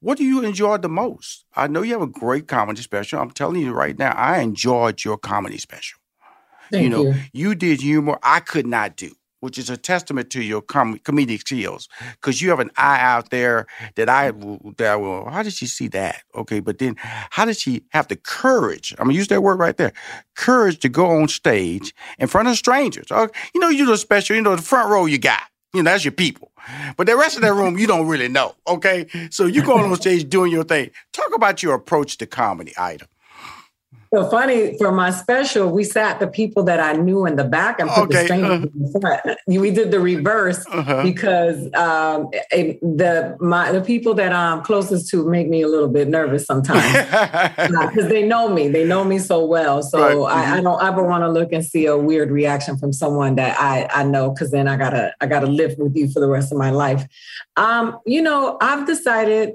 What 0.00 0.18
do 0.18 0.24
you 0.24 0.44
enjoy 0.44 0.76
the 0.76 0.90
most? 0.90 1.46
I 1.56 1.68
know 1.68 1.80
you 1.82 1.92
have 1.92 2.02
a 2.02 2.06
great 2.06 2.48
comedy 2.48 2.82
special. 2.82 3.18
I'm 3.18 3.30
telling 3.30 3.62
you 3.62 3.72
right 3.72 3.98
now, 3.98 4.12
I 4.12 4.40
enjoyed 4.40 5.02
your 5.04 5.16
comedy 5.16 5.58
special. 5.58 6.00
Thank 6.70 6.84
you 6.84 6.90
know, 6.90 7.02
you. 7.02 7.14
you 7.32 7.54
did 7.54 7.80
humor 7.80 8.18
I 8.22 8.40
could 8.40 8.66
not 8.66 8.96
do. 8.96 9.12
Which 9.40 9.58
is 9.58 9.70
a 9.70 9.76
testament 9.76 10.30
to 10.30 10.42
your 10.42 10.60
com- 10.62 10.98
comedic 10.98 11.40
skills, 11.40 11.88
because 12.20 12.42
you 12.42 12.50
have 12.50 12.60
an 12.60 12.70
eye 12.76 13.00
out 13.00 13.30
there 13.30 13.66
that 13.94 14.08
I 14.08 14.32
that 14.78 14.92
I 14.92 14.96
will. 14.96 15.28
How 15.30 15.42
did 15.42 15.52
she 15.52 15.66
see 15.66 15.88
that? 15.88 16.22
Okay, 16.34 16.60
but 16.60 16.78
then 16.78 16.96
how 16.98 17.44
did 17.44 17.56
she 17.56 17.84
have 17.90 18.08
the 18.08 18.16
courage? 18.16 18.94
I'm 18.98 19.06
gonna 19.06 19.16
use 19.16 19.28
that 19.28 19.42
word 19.42 19.58
right 19.60 19.76
there, 19.76 19.92
courage 20.34 20.80
to 20.80 20.88
go 20.88 21.06
on 21.06 21.28
stage 21.28 21.94
in 22.18 22.26
front 22.26 22.48
of 22.48 22.56
strangers. 22.56 23.06
Oh, 23.10 23.28
you 23.54 23.60
know, 23.60 23.68
you 23.68 23.86
do 23.86 23.96
special. 23.96 24.34
You 24.36 24.42
know, 24.42 24.56
the 24.56 24.62
front 24.62 24.90
row 24.90 25.06
you 25.06 25.18
got. 25.18 25.42
You 25.74 25.82
know, 25.82 25.90
that's 25.90 26.04
your 26.04 26.12
people. 26.12 26.50
But 26.96 27.06
the 27.06 27.16
rest 27.16 27.36
of 27.36 27.42
that 27.42 27.52
room, 27.54 27.78
you 27.78 27.86
don't 27.86 28.08
really 28.08 28.28
know. 28.28 28.54
Okay, 28.66 29.06
so 29.30 29.46
you 29.46 29.62
going 29.62 29.84
on 29.84 29.96
stage 29.96 30.28
doing 30.28 30.50
your 30.50 30.64
thing. 30.64 30.90
Talk 31.12 31.34
about 31.34 31.62
your 31.62 31.74
approach 31.74 32.18
to 32.18 32.26
comedy, 32.26 32.72
Aida. 32.76 33.06
So 34.12 34.28
funny 34.30 34.76
for 34.78 34.90
my 34.90 35.10
special, 35.10 35.68
we 35.70 35.84
sat 35.84 36.18
the 36.18 36.28
people 36.28 36.62
that 36.64 36.80
I 36.80 36.94
knew 36.94 37.26
in 37.26 37.36
the 37.36 37.44
back 37.44 37.78
and 37.78 37.90
put 37.90 38.04
okay. 38.04 38.18
the 38.18 38.24
strangers 38.24 38.50
uh, 38.50 38.66
in 38.74 38.92
the 38.92 39.00
front. 39.00 39.38
We 39.46 39.70
did 39.70 39.90
the 39.90 40.00
reverse 40.00 40.64
uh-huh. 40.66 41.02
because 41.02 41.64
um, 41.74 42.30
the 42.50 43.36
my 43.38 43.70
the 43.70 43.82
people 43.82 44.14
that 44.14 44.32
I'm 44.32 44.62
closest 44.62 45.10
to 45.10 45.28
make 45.28 45.48
me 45.48 45.60
a 45.60 45.68
little 45.68 45.88
bit 45.88 46.08
nervous 46.08 46.46
sometimes 46.46 46.90
because 47.56 48.08
they 48.08 48.26
know 48.26 48.48
me. 48.48 48.68
They 48.68 48.86
know 48.86 49.04
me 49.04 49.18
so 49.18 49.44
well. 49.44 49.82
So 49.82 50.00
right. 50.00 50.14
mm-hmm. 50.16 50.54
I, 50.54 50.58
I, 50.58 50.60
don't 50.62 50.82
ever 50.82 51.04
want 51.04 51.24
to 51.24 51.28
look 51.28 51.52
and 51.52 51.64
see 51.64 51.84
a 51.84 51.96
weird 51.96 52.30
reaction 52.30 52.78
from 52.78 52.94
someone 52.94 53.34
that 53.34 53.60
I 53.60 53.88
I 53.92 54.04
know 54.04 54.30
because 54.30 54.50
then 54.50 54.68
I 54.68 54.76
gotta 54.78 55.12
I 55.20 55.26
gotta 55.26 55.46
live 55.46 55.76
with 55.76 55.94
you 55.94 56.10
for 56.10 56.20
the 56.20 56.28
rest 56.28 56.50
of 56.50 56.56
my 56.56 56.70
life. 56.70 57.06
Um, 57.56 57.98
you 58.06 58.22
know, 58.22 58.56
I've 58.60 58.86
decided. 58.86 59.54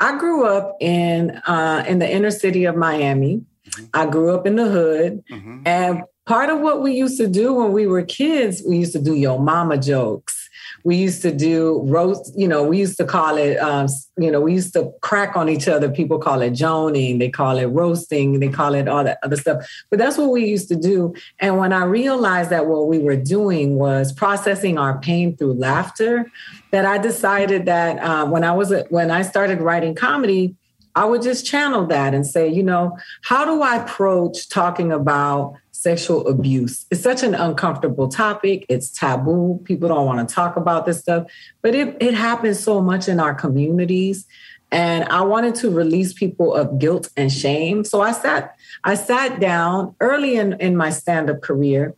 I 0.00 0.18
grew 0.18 0.44
up 0.44 0.76
in 0.80 1.30
uh, 1.46 1.84
in 1.86 2.00
the 2.00 2.10
inner 2.10 2.32
city 2.32 2.64
of 2.64 2.74
Miami. 2.76 3.42
Mm-hmm. 3.68 3.84
I 3.94 4.06
grew 4.06 4.34
up 4.34 4.46
in 4.46 4.56
the 4.56 4.68
hood. 4.68 5.24
Mm-hmm. 5.30 5.62
And 5.66 6.02
part 6.26 6.50
of 6.50 6.60
what 6.60 6.82
we 6.82 6.94
used 6.94 7.18
to 7.18 7.28
do 7.28 7.54
when 7.54 7.72
we 7.72 7.86
were 7.86 8.02
kids, 8.02 8.62
we 8.66 8.78
used 8.78 8.92
to 8.92 9.00
do 9.00 9.14
yo 9.14 9.38
mama 9.38 9.78
jokes. 9.78 10.40
We 10.82 10.96
used 10.96 11.22
to 11.22 11.34
do 11.34 11.80
roast, 11.84 12.38
you 12.38 12.46
know, 12.46 12.62
we 12.62 12.78
used 12.78 12.98
to 12.98 13.06
call 13.06 13.38
it, 13.38 13.56
um, 13.56 13.88
you 14.18 14.30
know, 14.30 14.42
we 14.42 14.52
used 14.52 14.74
to 14.74 14.92
crack 15.00 15.34
on 15.34 15.48
each 15.48 15.66
other. 15.66 15.90
People 15.90 16.18
call 16.18 16.42
it 16.42 16.50
joning, 16.50 17.18
they 17.18 17.30
call 17.30 17.56
it 17.56 17.66
roasting, 17.66 18.38
they 18.38 18.48
call 18.48 18.74
it 18.74 18.86
all 18.86 19.02
that 19.02 19.18
other 19.22 19.36
stuff. 19.36 19.66
But 19.88 19.98
that's 19.98 20.18
what 20.18 20.30
we 20.30 20.44
used 20.44 20.68
to 20.68 20.76
do. 20.76 21.14
And 21.38 21.56
when 21.56 21.72
I 21.72 21.84
realized 21.84 22.50
that 22.50 22.66
what 22.66 22.86
we 22.86 22.98
were 22.98 23.16
doing 23.16 23.76
was 23.76 24.12
processing 24.12 24.76
our 24.76 24.98
pain 25.00 25.36
through 25.38 25.54
laughter, 25.54 26.30
that 26.70 26.84
I 26.84 26.98
decided 26.98 27.64
that 27.64 27.98
uh, 28.02 28.26
when 28.26 28.44
I 28.44 28.52
was 28.52 28.74
when 28.90 29.10
I 29.10 29.22
started 29.22 29.62
writing 29.62 29.94
comedy, 29.94 30.54
I 30.96 31.04
would 31.04 31.22
just 31.22 31.44
channel 31.44 31.86
that 31.86 32.14
and 32.14 32.26
say, 32.26 32.48
you 32.48 32.62
know, 32.62 32.96
how 33.22 33.44
do 33.44 33.62
I 33.62 33.82
approach 33.82 34.48
talking 34.48 34.92
about 34.92 35.54
sexual 35.72 36.26
abuse? 36.28 36.86
It's 36.90 37.02
such 37.02 37.22
an 37.22 37.34
uncomfortable 37.34 38.08
topic. 38.08 38.64
It's 38.68 38.90
taboo. 38.90 39.60
People 39.64 39.88
don't 39.88 40.06
want 40.06 40.26
to 40.26 40.34
talk 40.34 40.56
about 40.56 40.86
this 40.86 41.00
stuff, 41.00 41.26
but 41.62 41.74
it, 41.74 41.96
it 42.00 42.14
happens 42.14 42.60
so 42.60 42.80
much 42.80 43.08
in 43.08 43.18
our 43.18 43.34
communities. 43.34 44.26
And 44.70 45.04
I 45.04 45.22
wanted 45.22 45.54
to 45.56 45.70
release 45.70 46.12
people 46.12 46.54
of 46.54 46.78
guilt 46.78 47.08
and 47.16 47.32
shame. 47.32 47.84
So 47.84 48.00
I 48.00 48.12
sat, 48.12 48.56
I 48.82 48.94
sat 48.94 49.40
down 49.40 49.94
early 50.00 50.36
in, 50.36 50.54
in 50.60 50.76
my 50.76 50.90
stand-up 50.90 51.42
career 51.42 51.94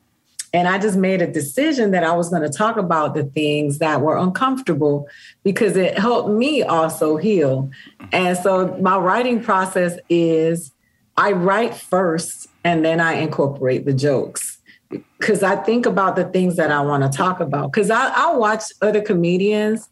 and 0.57 0.67
I 0.67 0.79
just 0.79 0.97
made 0.97 1.21
a 1.21 1.27
decision 1.27 1.91
that 1.91 2.03
I 2.03 2.13
was 2.17 2.31
going 2.31 2.41
to 2.41 2.49
talk 2.49 2.79
about 2.79 3.13
the 3.13 3.25
things 3.25 3.77
that 3.77 4.01
were 4.01 4.17
uncomfortable 4.17 5.07
because 5.45 5.77
it 5.77 5.99
helped 5.99 6.31
me 6.31 6.63
also 6.63 7.19
heal. 7.19 7.71
And 8.11 8.39
so 8.39 8.75
my 8.81 8.97
writing 8.97 9.43
process 9.43 9.99
is 10.09 10.73
I 11.19 11.33
write 11.33 11.75
first 11.75 12.47
and 12.65 12.83
then 12.87 13.01
I 13.01 13.17
incorporate 13.17 13.85
the 13.85 13.93
jokes 13.93 14.57
because 14.89 15.43
I 15.43 15.57
think 15.57 15.85
about 15.85 16.17
the 16.17 16.25
things 16.25 16.57
that 16.57 16.73
I 16.73 16.81
want 16.81 17.03
to 17.03 17.15
talk 17.15 17.39
about. 17.41 17.71
Because 17.71 17.91
I, 17.91 18.33
watch 18.35 18.63
other 18.81 19.03
comedians 19.03 19.91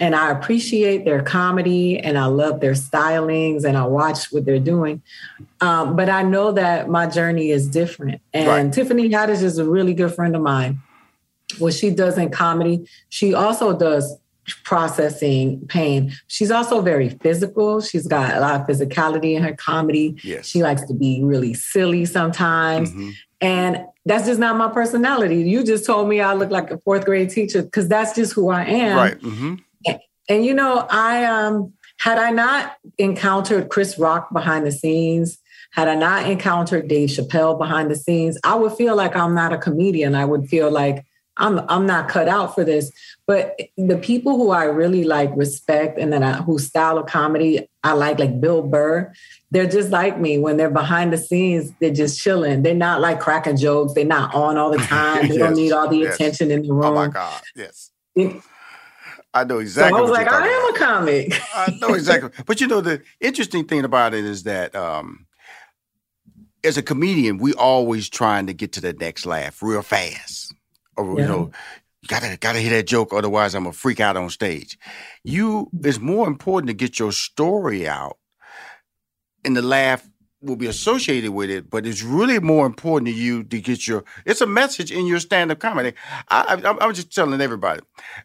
and 0.00 0.14
I 0.14 0.30
appreciate 0.30 1.04
their 1.04 1.22
comedy 1.22 1.98
and 1.98 2.18
I 2.18 2.26
love 2.26 2.60
their 2.60 2.72
stylings 2.72 3.64
and 3.64 3.76
I 3.76 3.84
watch 3.84 4.32
what 4.32 4.44
they're 4.44 4.58
doing. 4.58 5.02
Um, 5.60 5.96
but 5.96 6.08
I 6.08 6.22
know 6.22 6.52
that 6.52 6.88
my 6.88 7.06
journey 7.06 7.50
is 7.50 7.68
different. 7.68 8.20
And 8.32 8.48
right. 8.48 8.72
Tiffany 8.72 9.08
Haddish 9.10 9.42
is 9.42 9.58
a 9.58 9.64
really 9.64 9.94
good 9.94 10.14
friend 10.14 10.34
of 10.34 10.42
mine. 10.42 10.80
What 11.58 11.74
she 11.74 11.90
does 11.90 12.16
in 12.16 12.30
comedy, 12.30 12.88
she 13.10 13.34
also 13.34 13.76
does 13.76 14.18
processing 14.64 15.64
pain. 15.68 16.12
She's 16.26 16.50
also 16.50 16.80
very 16.80 17.10
physical. 17.10 17.80
She's 17.80 18.06
got 18.06 18.34
a 18.34 18.40
lot 18.40 18.60
of 18.60 18.66
physicality 18.66 19.36
in 19.36 19.42
her 19.42 19.54
comedy. 19.54 20.16
Yes. 20.24 20.46
She 20.46 20.62
likes 20.62 20.82
to 20.86 20.94
be 20.94 21.22
really 21.22 21.54
silly 21.54 22.06
sometimes. 22.06 22.90
Mm-hmm. 22.90 23.10
And 23.40 23.84
that's 24.06 24.26
just 24.26 24.40
not 24.40 24.56
my 24.56 24.68
personality. 24.68 25.42
You 25.42 25.62
just 25.64 25.84
told 25.84 26.08
me 26.08 26.20
I 26.20 26.34
look 26.34 26.50
like 26.50 26.70
a 26.70 26.78
fourth 26.78 27.04
grade 27.04 27.30
teacher 27.30 27.62
because 27.62 27.88
that's 27.88 28.14
just 28.14 28.32
who 28.32 28.48
I 28.48 28.64
am. 28.64 28.96
Right. 28.96 29.20
Mm-hmm. 29.20 29.54
And 30.28 30.44
you 30.44 30.54
know, 30.54 30.86
I 30.90 31.24
um 31.24 31.72
had 31.98 32.18
I 32.18 32.30
not 32.30 32.76
encountered 32.98 33.68
Chris 33.68 33.98
Rock 33.98 34.32
behind 34.32 34.66
the 34.66 34.72
scenes, 34.72 35.38
had 35.72 35.88
I 35.88 35.94
not 35.94 36.28
encountered 36.28 36.88
Dave 36.88 37.08
Chappelle 37.08 37.56
behind 37.56 37.90
the 37.90 37.96
scenes, 37.96 38.38
I 38.44 38.54
would 38.54 38.72
feel 38.72 38.96
like 38.96 39.16
I'm 39.16 39.34
not 39.34 39.52
a 39.52 39.58
comedian. 39.58 40.14
I 40.14 40.24
would 40.24 40.48
feel 40.48 40.70
like 40.70 41.06
I'm 41.38 41.60
I'm 41.68 41.86
not 41.86 42.08
cut 42.08 42.28
out 42.28 42.54
for 42.54 42.64
this. 42.64 42.92
But 43.26 43.58
the 43.76 43.96
people 43.96 44.36
who 44.36 44.50
I 44.50 44.64
really 44.64 45.04
like 45.04 45.30
respect 45.34 45.98
and 45.98 46.12
then 46.12 46.22
I, 46.22 46.42
whose 46.42 46.66
style 46.66 46.98
of 46.98 47.06
comedy 47.06 47.68
I 47.84 47.94
like, 47.94 48.18
like 48.18 48.40
Bill 48.40 48.62
Burr, 48.62 49.12
they're 49.50 49.68
just 49.68 49.90
like 49.90 50.18
me. 50.18 50.38
When 50.38 50.56
they're 50.56 50.70
behind 50.70 51.12
the 51.12 51.18
scenes, 51.18 51.72
they're 51.80 51.90
just 51.90 52.20
chilling. 52.20 52.62
They're 52.62 52.74
not 52.74 53.00
like 53.00 53.20
cracking 53.20 53.56
jokes. 53.56 53.94
They're 53.94 54.04
not 54.04 54.34
on 54.34 54.58
all 54.58 54.70
the 54.70 54.78
time. 54.86 55.28
They 55.28 55.34
yes, 55.34 55.38
don't 55.38 55.54
need 55.54 55.72
all 55.72 55.88
the 55.88 55.98
yes. 55.98 56.14
attention 56.14 56.50
in 56.50 56.62
the 56.62 56.72
room. 56.72 56.84
Oh 56.84 56.94
my 56.94 57.08
God! 57.08 57.42
Yes. 57.56 57.90
It, 58.14 58.42
I 59.34 59.44
know 59.44 59.58
exactly. 59.58 59.98
So 59.98 59.98
I 59.98 60.00
was 60.02 60.10
like, 60.10 60.30
I 60.30 60.46
am 60.46 60.70
about. 60.70 60.76
a 60.76 60.78
comic. 60.78 61.40
I 61.54 61.78
know 61.80 61.94
exactly. 61.94 62.30
But 62.46 62.60
you 62.60 62.66
know, 62.66 62.80
the 62.80 63.02
interesting 63.20 63.64
thing 63.64 63.84
about 63.84 64.14
it 64.14 64.24
is 64.24 64.42
that 64.42 64.74
um, 64.74 65.26
as 66.64 66.76
a 66.76 66.82
comedian, 66.82 67.38
we 67.38 67.54
always 67.54 68.08
trying 68.08 68.46
to 68.46 68.52
get 68.52 68.72
to 68.72 68.80
the 68.80 68.92
next 68.92 69.26
laugh 69.26 69.62
real 69.62 69.82
fast. 69.82 70.54
Or 70.96 71.06
yeah. 71.18 71.22
you 71.22 71.28
know, 71.28 71.50
you 72.02 72.08
gotta 72.08 72.36
gotta 72.38 72.60
hear 72.60 72.70
that 72.70 72.86
joke, 72.86 73.12
otherwise 73.12 73.54
I'm 73.54 73.64
gonna 73.64 73.72
freak 73.72 74.00
out 74.00 74.16
on 74.16 74.28
stage. 74.28 74.78
You 75.24 75.70
it's 75.82 75.98
more 75.98 76.26
important 76.26 76.68
to 76.68 76.74
get 76.74 76.98
your 76.98 77.12
story 77.12 77.88
out, 77.88 78.18
and 79.44 79.56
the 79.56 79.62
laugh 79.62 80.06
will 80.42 80.56
be 80.56 80.66
associated 80.66 81.30
with 81.30 81.48
it, 81.48 81.70
but 81.70 81.86
it's 81.86 82.02
really 82.02 82.40
more 82.40 82.66
important 82.66 83.06
to 83.06 83.14
you 83.14 83.44
to 83.44 83.60
get 83.60 83.86
your. 83.86 84.04
It's 84.26 84.40
a 84.40 84.46
message 84.46 84.90
in 84.90 85.06
your 85.06 85.20
stand-up 85.20 85.60
comedy. 85.60 85.94
I, 86.28 86.60
I, 86.64 86.84
I'm 86.84 86.92
just 86.92 87.14
telling 87.14 87.40
everybody, 87.40 87.80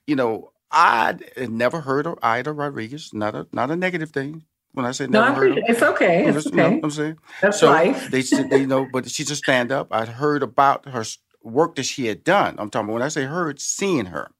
you 0.08 0.16
know, 0.16 0.52
I 0.72 1.16
never 1.38 1.82
heard 1.82 2.06
of 2.08 2.20
Aida 2.22 2.52
Rodriguez. 2.52 3.14
Not 3.14 3.36
a 3.36 3.48
not 3.52 3.72
a 3.72 3.76
negative 3.76 4.12
thing. 4.12 4.44
When 4.74 4.86
I 4.86 4.92
say 4.92 5.08
never 5.08 5.30
no, 5.30 5.36
heard 5.36 5.52
of, 5.54 5.58
it's 5.68 5.82
okay. 5.82 6.26
It's 6.26 6.48
okay. 6.48 6.50
You 6.50 6.56
know 6.56 6.80
I'm 6.84 6.92
saying 6.92 7.18
that's 7.42 7.60
so 7.60 7.68
life. 7.68 8.12
they 8.12 8.22
said 8.22 8.50
they 8.50 8.66
know, 8.66 8.88
but 8.92 9.10
she's 9.10 9.32
a 9.32 9.36
stand 9.36 9.72
up. 9.72 9.88
I'd 9.92 10.10
heard 10.10 10.44
about 10.44 10.88
her 10.90 11.04
work 11.42 11.76
that 11.76 11.86
she 11.86 12.08
had 12.08 12.24
done. 12.24 12.56
I'm 12.60 12.70
talking 12.70 12.94
when 12.94 13.02
I 13.02 13.08
say 13.08 13.24
heard, 13.24 13.60
seeing 13.60 14.08
her, 14.08 14.32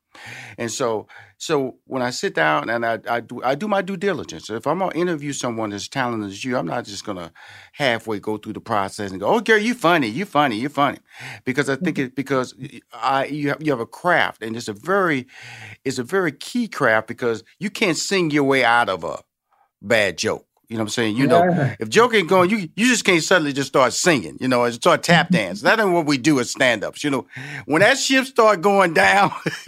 and 0.58 0.72
so 0.72 1.08
so 1.38 1.78
when 1.86 2.02
I 2.02 2.10
sit 2.10 2.34
down 2.34 2.70
and 2.70 2.86
I, 2.86 3.00
I 3.08 3.20
do 3.20 3.42
I 3.44 3.56
do 3.56 3.68
my 3.68 3.82
due 3.82 3.98
diligence. 3.98 4.50
If 4.50 4.66
I'm 4.66 4.80
gonna 4.80 4.96
interview 4.96 5.34
someone 5.34 5.72
as 5.72 5.88
talented 5.88 6.32
as 6.32 6.44
you, 6.44 6.58
I'm 6.58 6.66
not 6.66 6.86
just 6.86 7.06
gonna 7.06 7.32
halfway 7.74 8.20
go 8.20 8.38
through 8.38 8.54
the 8.54 8.62
process 8.62 9.12
and 9.12 9.20
go, 9.20 9.28
"Oh, 9.28 9.40
Gary, 9.40 9.64
you 9.64 9.76
funny, 9.76 10.08
you 10.08 10.26
funny, 10.26 10.58
you 10.58 10.70
funny," 10.70 11.00
because 11.46 11.70
I 11.70 11.76
think 11.76 11.98
mm-hmm. 11.98 12.08
it 12.08 12.16
because 12.16 12.56
I 12.92 13.26
you 13.26 13.50
have 13.50 13.62
you 13.62 13.72
have 13.72 13.80
a 13.80 13.86
craft 13.86 14.42
and 14.42 14.56
it's 14.56 14.68
a 14.68 14.74
very 14.74 15.28
it's 15.86 16.00
a 16.00 16.04
very 16.04 16.32
key 16.32 16.68
craft 16.68 17.08
because 17.08 17.44
you 17.60 17.70
can't 17.70 17.98
sing 17.98 18.32
your 18.32 18.44
way 18.44 18.64
out 18.64 18.90
of 18.90 19.04
a 19.04 19.20
bad 19.82 20.18
joke. 20.18 20.47
You 20.70 20.76
know 20.76 20.82
what 20.82 20.88
I'm 20.88 20.90
saying? 20.90 21.16
You 21.16 21.28
know, 21.28 21.46
yeah. 21.46 21.76
if 21.80 21.88
joke 21.88 22.14
ain't 22.14 22.28
going, 22.28 22.50
you 22.50 22.70
you 22.76 22.88
just 22.88 23.06
can't 23.06 23.24
suddenly 23.24 23.54
just 23.54 23.70
start 23.70 23.94
singing, 23.94 24.38
you 24.42 24.50
know, 24.50 24.66
and 24.66 24.74
start 24.74 25.02
tap 25.02 25.30
dance. 25.32 25.62
that 25.62 25.80
ain't 25.80 25.94
what 25.94 26.06
we 26.06 26.18
do 26.18 26.42
as 26.42 26.52
stand-ups. 26.52 27.06
You 27.06 27.10
know, 27.10 27.28
when 27.66 27.80
that 27.80 27.98
ship 27.98 28.26
start 28.26 28.60
going 28.62 28.94
down, 28.94 29.32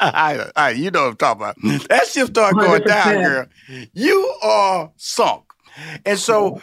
I, 0.00 0.50
I, 0.56 0.70
you 0.70 0.90
know 0.90 1.02
what 1.02 1.08
I'm 1.10 1.16
talking 1.16 1.42
about. 1.42 1.88
That 1.88 2.06
ship 2.06 2.28
start 2.28 2.54
going 2.54 2.80
100%. 2.82 2.86
down, 2.86 3.22
girl. 3.22 3.46
You 3.92 4.34
are 4.42 4.90
sunk. 4.96 5.44
And 6.06 6.18
so 6.18 6.62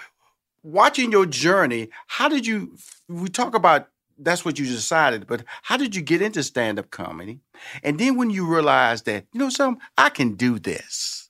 watching 0.64 1.12
your 1.12 1.28
journey, 1.28 1.90
how 2.08 2.30
did 2.30 2.48
you 2.48 2.76
we 3.08 3.30
talk 3.30 3.54
about 3.54 3.88
that's 4.18 4.44
what 4.44 4.58
you 4.58 4.66
decided, 4.66 5.28
but 5.28 5.44
how 5.62 5.78
did 5.78 5.96
you 5.96 6.02
get 6.02 6.24
into 6.24 6.42
stand-up 6.42 6.90
comedy? 6.90 7.40
And 7.84 8.00
then 8.00 8.18
when 8.18 8.30
you 8.32 8.48
realized 8.48 9.06
that, 9.06 9.26
you 9.32 9.40
know 9.40 9.50
something, 9.50 9.82
I 9.96 10.10
can 10.10 10.34
do 10.34 10.58
this 10.58 11.23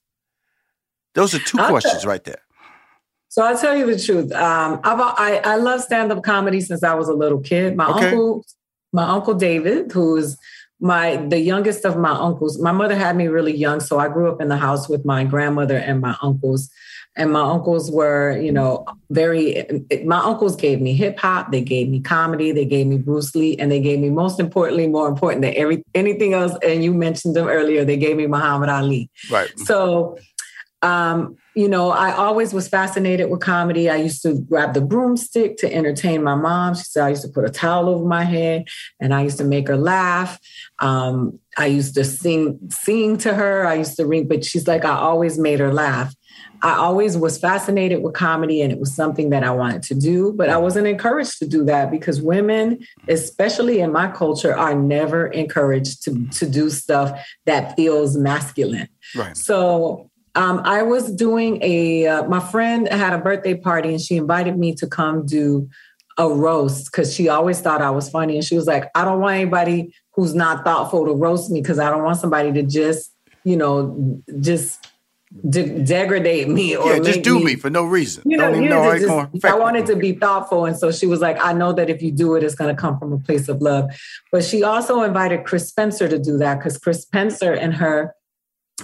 those 1.13 1.33
are 1.33 1.39
2 1.39 1.59
I'll 1.59 1.69
questions 1.69 2.01
tell, 2.01 2.09
right 2.09 2.23
there. 2.23 2.41
So 3.29 3.43
I'll 3.43 3.57
tell 3.57 3.75
you 3.75 3.85
the 3.85 3.99
truth. 3.99 4.31
Um, 4.31 4.79
I've, 4.83 4.99
I, 4.99 5.41
I 5.43 5.55
love 5.55 5.81
stand 5.81 6.11
up 6.11 6.23
comedy 6.23 6.61
since 6.61 6.83
I 6.83 6.93
was 6.93 7.07
a 7.07 7.13
little 7.13 7.39
kid. 7.39 7.75
My 7.75 7.89
okay. 7.89 8.07
uncle, 8.07 8.45
my 8.91 9.03
uncle 9.09 9.33
David, 9.33 9.91
who's 9.91 10.37
my 10.79 11.15
the 11.15 11.39
youngest 11.39 11.85
of 11.85 11.97
my 11.97 12.11
uncles. 12.11 12.59
My 12.59 12.73
mother 12.73 12.95
had 12.95 13.15
me 13.15 13.27
really 13.27 13.55
young, 13.55 13.79
so 13.79 13.99
I 13.99 14.09
grew 14.09 14.29
up 14.29 14.41
in 14.41 14.49
the 14.49 14.57
house 14.57 14.89
with 14.89 15.05
my 15.05 15.23
grandmother 15.23 15.77
and 15.77 16.01
my 16.01 16.15
uncles. 16.21 16.69
And 17.15 17.31
my 17.31 17.41
uncles 17.41 17.91
were, 17.91 18.37
you 18.37 18.51
know, 18.51 18.85
very. 19.11 19.65
My 20.03 20.19
uncles 20.19 20.55
gave 20.55 20.81
me 20.81 20.93
hip 20.93 21.19
hop, 21.19 21.51
they 21.51 21.61
gave 21.61 21.87
me 21.87 22.01
comedy, 22.01 22.51
they 22.51 22.65
gave 22.65 22.87
me 22.87 22.97
Bruce 22.97 23.33
Lee, 23.35 23.55
and 23.57 23.71
they 23.71 23.79
gave 23.79 23.99
me 23.99 24.09
most 24.09 24.39
importantly, 24.39 24.87
more 24.87 25.07
important 25.07 25.43
than 25.43 25.53
every 25.55 25.83
anything 25.93 26.33
else. 26.33 26.53
And 26.63 26.83
you 26.83 26.93
mentioned 26.93 27.35
them 27.35 27.47
earlier. 27.47 27.85
They 27.85 27.97
gave 27.97 28.17
me 28.17 28.27
Muhammad 28.27 28.69
Ali. 28.69 29.09
Right. 29.31 29.51
So 29.59 30.17
um, 30.83 31.37
you 31.55 31.69
know, 31.69 31.91
I 31.91 32.11
always 32.11 32.53
was 32.53 32.67
fascinated 32.67 33.29
with 33.29 33.39
comedy. 33.39 33.89
I 33.89 33.95
used 33.95 34.21
to 34.23 34.41
grab 34.41 34.73
the 34.73 34.81
broomstick 34.81 35.57
to 35.57 35.73
entertain 35.73 36.23
my 36.23 36.35
mom. 36.35 36.75
She 36.75 36.83
said 36.83 37.05
I 37.05 37.09
used 37.09 37.21
to 37.21 37.29
put 37.29 37.45
a 37.45 37.49
towel 37.49 37.89
over 37.89 38.05
my 38.05 38.23
head 38.23 38.67
and 38.99 39.13
I 39.13 39.21
used 39.21 39.37
to 39.37 39.43
make 39.43 39.67
her 39.67 39.77
laugh. 39.77 40.39
Um, 40.79 41.39
I 41.57 41.67
used 41.67 41.95
to 41.95 42.03
sing, 42.03 42.59
sing 42.69 43.17
to 43.19 43.33
her. 43.33 43.65
I 43.65 43.75
used 43.75 43.95
to 43.97 44.05
ring, 44.05 44.27
but 44.27 44.43
she's 44.43 44.67
like, 44.67 44.83
I 44.83 44.95
always 44.97 45.37
made 45.37 45.59
her 45.59 45.71
laugh. 45.71 46.13
I 46.63 46.75
always 46.75 47.17
was 47.17 47.37
fascinated 47.37 48.01
with 48.01 48.13
comedy 48.13 48.61
and 48.61 48.71
it 48.71 48.79
was 48.79 48.95
something 48.95 49.29
that 49.29 49.43
I 49.43 49.51
wanted 49.51 49.83
to 49.83 49.95
do, 49.95 50.33
but 50.33 50.49
I 50.49 50.57
wasn't 50.57 50.87
encouraged 50.87 51.39
to 51.39 51.47
do 51.47 51.63
that 51.65 51.91
because 51.91 52.21
women, 52.21 52.79
especially 53.07 53.79
in 53.79 53.91
my 53.91 54.09
culture, 54.09 54.55
are 54.55 54.73
never 54.73 55.27
encouraged 55.27 56.03
to, 56.03 56.25
to 56.29 56.49
do 56.49 56.69
stuff 56.69 57.19
that 57.45 57.75
feels 57.75 58.17
masculine. 58.17 58.87
Right. 59.13 59.35
So 59.35 60.09
um, 60.35 60.61
I 60.63 60.81
was 60.81 61.11
doing 61.13 61.59
a, 61.61 62.07
uh, 62.07 62.23
my 62.23 62.39
friend 62.39 62.87
had 62.87 63.13
a 63.13 63.19
birthday 63.19 63.53
party 63.53 63.89
and 63.89 64.01
she 64.01 64.17
invited 64.17 64.57
me 64.57 64.73
to 64.75 64.87
come 64.87 65.25
do 65.25 65.69
a 66.17 66.27
roast 66.27 66.91
because 66.91 67.13
she 67.13 67.29
always 67.29 67.61
thought 67.61 67.81
I 67.81 67.91
was 67.91 68.09
funny. 68.09 68.35
And 68.35 68.43
she 68.43 68.55
was 68.55 68.65
like, 68.65 68.89
I 68.95 69.03
don't 69.05 69.19
want 69.19 69.35
anybody 69.35 69.93
who's 70.11 70.33
not 70.33 70.63
thoughtful 70.63 71.05
to 71.05 71.13
roast 71.13 71.51
me 71.51 71.61
because 71.61 71.79
I 71.79 71.89
don't 71.89 72.03
want 72.03 72.17
somebody 72.19 72.51
to 72.53 72.63
just, 72.63 73.11
you 73.43 73.57
know, 73.57 74.21
just 74.39 74.87
de- 75.49 75.83
degrade 75.83 76.47
me 76.47 76.75
or 76.75 76.93
yeah, 76.93 76.99
just 76.99 77.21
do 77.21 77.39
me, 77.39 77.45
me, 77.45 77.55
for 77.55 77.69
no 77.69 77.83
reason. 77.85 78.23
You 78.25 78.37
know, 78.37 78.53
you 78.53 78.69
know 78.69 78.97
just- 78.97 79.45
I 79.45 79.55
wanted 79.55 79.85
to 79.87 79.95
be 79.95 80.13
thoughtful. 80.13 80.65
And 80.65 80.77
so 80.77 80.91
she 80.91 81.05
was 81.05 81.19
like, 81.19 81.37
I 81.43 81.53
know 81.53 81.73
that 81.73 81.89
if 81.89 82.01
you 82.01 82.11
do 82.11 82.35
it, 82.35 82.43
it's 82.43 82.55
going 82.55 82.75
to 82.75 82.79
come 82.79 82.97
from 82.97 83.13
a 83.13 83.19
place 83.19 83.49
of 83.49 83.61
love. 83.61 83.89
But 84.31 84.43
she 84.43 84.63
also 84.63 85.03
invited 85.03 85.45
Chris 85.45 85.67
Spencer 85.67 86.07
to 86.07 86.17
do 86.17 86.37
that 86.39 86.57
because 86.57 86.77
Chris 86.77 87.01
Spencer 87.01 87.53
and 87.53 87.73
her 87.75 88.15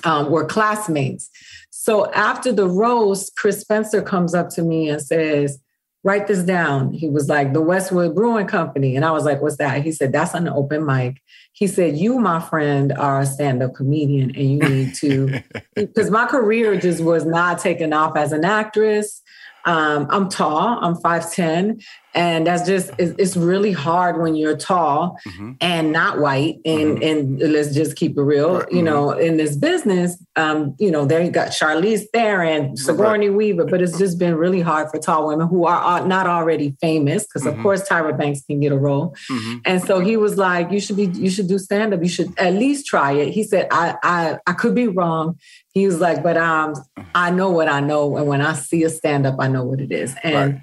um, 0.03 0.29
were 0.29 0.45
classmates. 0.45 1.29
So 1.71 2.11
after 2.11 2.51
the 2.51 2.67
roast, 2.67 3.35
Chris 3.35 3.61
Spencer 3.61 4.01
comes 4.01 4.33
up 4.33 4.49
to 4.51 4.63
me 4.63 4.89
and 4.89 5.01
says, 5.01 5.59
Write 6.05 6.27
this 6.27 6.43
down. 6.43 6.93
He 6.93 7.09
was 7.09 7.27
like, 7.27 7.51
The 7.51 7.61
Westwood 7.61 8.15
Brewing 8.15 8.47
Company. 8.47 8.95
And 8.95 9.03
I 9.03 9.11
was 9.11 9.25
like, 9.25 9.41
What's 9.41 9.57
that? 9.57 9.83
He 9.83 9.91
said, 9.91 10.11
That's 10.11 10.33
an 10.33 10.47
open 10.47 10.85
mic. 10.85 11.21
He 11.51 11.67
said, 11.67 11.97
You, 11.97 12.19
my 12.19 12.39
friend, 12.39 12.93
are 12.93 13.21
a 13.21 13.25
stand 13.25 13.61
up 13.61 13.75
comedian 13.75 14.33
and 14.35 14.49
you 14.49 14.59
need 14.59 14.95
to, 14.95 15.41
because 15.75 16.09
my 16.09 16.25
career 16.25 16.79
just 16.79 17.03
was 17.03 17.25
not 17.25 17.59
taking 17.59 17.91
off 17.91 18.15
as 18.15 18.31
an 18.31 18.45
actress. 18.45 19.21
Um, 19.65 20.07
I'm 20.09 20.29
tall, 20.29 20.79
I'm 20.81 20.95
5'10, 20.95 21.83
and 22.15 22.47
that's 22.47 22.65
just, 22.67 22.91
it's, 22.97 23.13
it's 23.19 23.37
really 23.37 23.71
hard 23.71 24.19
when 24.21 24.35
you're 24.35 24.57
tall 24.57 25.17
Mhm. 25.27 25.57
and 25.61 25.91
not 25.91 26.19
white. 26.19 26.55
And, 26.65 27.01
and 27.03 27.39
let's 27.39 27.73
just 27.73 27.95
keep 27.95 28.17
it 28.17 28.21
real, 28.21 28.59
Right, 28.59 28.71
you 28.71 28.81
know, 28.81 29.11
in 29.11 29.37
this 29.37 29.55
business, 29.55 30.17
um, 30.35 30.75
you 30.79 30.89
know, 30.91 31.05
there 31.05 31.21
you 31.21 31.29
got 31.31 31.49
Charlize 31.49 32.03
Theron, 32.13 32.75
Sigourney 32.77 33.29
Weaver, 33.29 33.65
but 33.65 33.81
it's 33.81 33.97
just 33.97 34.17
been 34.17 34.35
really 34.35 34.61
hard 34.61 34.89
for 34.89 34.97
tall 34.99 35.27
women 35.27 35.47
who 35.47 35.65
are, 35.65 36.05
not 36.07 36.27
already 36.27 36.75
famous, 36.81 37.23
because 37.23 37.45
of 37.45 37.55
Mhm. 37.55 37.61
course 37.63 37.87
Tyra 37.87 38.17
Banks 38.17 38.41
can 38.45 38.59
get 38.59 38.71
a 38.71 38.77
role. 38.77 39.13
Mhm. 39.29 39.61
And 39.65 39.81
so 39.83 39.99
he 39.99 40.17
was 40.17 40.37
like, 40.37 40.71
"You 40.71 40.79
should 40.79 40.95
be, 40.95 41.05
you 41.13 41.29
should 41.29 41.47
do 41.47 41.59
stand 41.59 41.93
up. 41.93 42.01
You 42.01 42.09
should 42.09 42.33
at 42.37 42.53
least 42.53 42.85
try 42.87 43.11
it." 43.13 43.29
He 43.33 43.43
said, 43.43 43.67
"I, 43.71 43.95
I, 44.03 44.37
I 44.47 44.53
could 44.53 44.73
be 44.73 44.87
wrong." 44.87 45.37
He 45.73 45.85
was 45.85 45.99
like, 45.99 46.23
"But 46.23 46.37
um, 46.37 46.73
I 47.13 47.31
know 47.31 47.49
what 47.51 47.67
I 47.67 47.79
know, 47.81 48.17
and 48.17 48.27
when 48.27 48.41
I 48.41 48.53
see 48.53 48.83
a 48.83 48.89
stand 48.89 49.27
up, 49.27 49.35
I 49.39 49.47
know 49.47 49.63
what 49.63 49.79
it 49.81 49.91
is." 49.91 50.15
And 50.23 50.53
Right. 50.53 50.61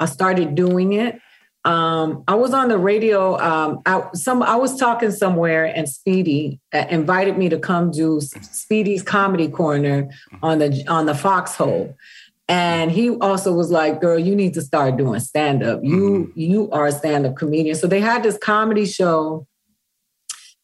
I 0.00 0.06
started 0.06 0.54
doing 0.54 0.92
it. 0.92 1.20
Um, 1.64 2.24
I 2.28 2.34
was 2.34 2.52
on 2.52 2.68
the 2.68 2.76
radio. 2.76 3.38
Um, 3.38 3.80
I, 3.86 4.04
some 4.12 4.42
I 4.42 4.56
was 4.56 4.78
talking 4.78 5.10
somewhere, 5.10 5.64
and 5.64 5.88
Speedy 5.88 6.60
uh, 6.74 6.84
invited 6.90 7.38
me 7.38 7.48
to 7.48 7.58
come 7.58 7.90
do 7.90 8.20
Speedy's 8.20 9.02
comedy 9.02 9.48
corner 9.48 10.10
on 10.42 10.58
the 10.58 10.84
on 10.88 11.06
the 11.06 11.14
Foxxhole. 11.14 11.94
And 12.46 12.90
he 12.90 13.16
also 13.16 13.54
was 13.54 13.70
like, 13.70 14.02
"Girl, 14.02 14.18
you 14.18 14.36
need 14.36 14.52
to 14.54 14.60
start 14.60 14.98
doing 14.98 15.20
stand 15.20 15.62
up. 15.62 15.80
You 15.82 16.30
you 16.34 16.70
are 16.70 16.86
a 16.86 16.92
stand 16.92 17.24
up 17.24 17.36
comedian." 17.36 17.76
So 17.76 17.86
they 17.86 18.00
had 18.00 18.22
this 18.22 18.36
comedy 18.36 18.84
show 18.84 19.46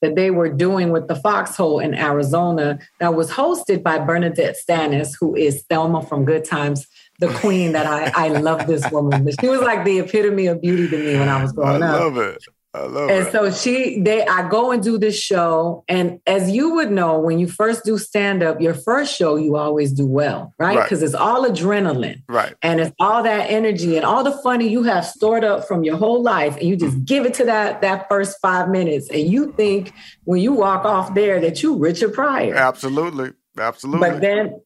that 0.02 0.16
they 0.16 0.30
were 0.30 0.48
doing 0.48 0.90
with 0.90 1.08
the 1.08 1.14
Foxxhole 1.14 1.80
in 1.80 1.94
Arizona 1.94 2.78
that 3.00 3.14
was 3.14 3.30
hosted 3.30 3.82
by 3.82 3.98
Bernadette 3.98 4.56
Stannis, 4.56 5.14
who 5.18 5.34
is 5.34 5.64
Thelma 5.68 6.02
from 6.02 6.24
Good 6.24 6.44
Times, 6.44 6.86
the 7.20 7.28
queen 7.38 7.72
that 7.72 7.86
I, 7.86 8.26
I 8.26 8.28
love 8.28 8.66
this 8.66 8.90
woman. 8.90 9.28
She 9.40 9.48
was 9.48 9.60
like 9.60 9.84
the 9.84 10.00
epitome 10.00 10.46
of 10.46 10.60
beauty 10.60 10.88
to 10.88 10.98
me 10.98 11.18
when 11.18 11.28
I 11.28 11.42
was 11.42 11.52
I 11.52 11.54
growing 11.54 11.82
up. 11.82 12.00
I 12.00 12.04
love 12.04 12.16
it. 12.16 12.44
I 12.72 12.82
love 12.82 13.10
it. 13.10 13.16
And 13.16 13.26
it. 13.26 13.32
so 13.32 13.50
she, 13.50 14.00
they, 14.00 14.24
I 14.24 14.48
go 14.48 14.70
and 14.70 14.82
do 14.82 14.96
this 14.96 15.20
show, 15.20 15.84
and 15.88 16.20
as 16.26 16.50
you 16.50 16.74
would 16.74 16.90
know, 16.90 17.18
when 17.18 17.38
you 17.38 17.48
first 17.48 17.84
do 17.84 17.98
stand 17.98 18.42
up, 18.42 18.60
your 18.60 18.74
first 18.74 19.14
show 19.14 19.36
you 19.36 19.56
always 19.56 19.92
do 19.92 20.06
well, 20.06 20.54
right? 20.56 20.76
Right. 20.76 20.84
Because 20.84 21.02
it's 21.02 21.14
all 21.14 21.44
adrenaline 21.48 22.22
right. 22.28 22.54
and 22.62 22.80
it's 22.80 22.94
all 23.00 23.22
that 23.24 23.50
energy 23.50 23.96
and 23.96 24.06
all 24.06 24.22
the 24.22 24.32
funny 24.42 24.68
you 24.68 24.84
have 24.84 25.04
stored 25.04 25.44
up 25.44 25.66
from 25.66 25.82
your 25.82 25.96
whole 25.96 26.22
life 26.22 26.56
and 26.56 26.68
you 26.68 26.76
just 26.76 26.94
mm-hmm. 26.94 27.04
give 27.04 27.26
it 27.26 27.34
to 27.34 27.44
that 27.46 27.80
that 27.82 28.08
first 28.08 28.38
five 28.40 28.68
minutes 28.68 29.10
and 29.10 29.28
you 29.30 29.52
think 29.52 29.92
when 30.24 30.40
you 30.40 30.52
walk 30.52 30.84
off 30.84 31.12
there 31.14 31.40
that 31.40 31.62
you 31.62 31.76
richard 31.76 32.14
pryor 32.14 32.54
Absolutely. 32.54 33.32
Absolutely. 33.58 34.08
but 34.08 34.20
then 34.20 34.60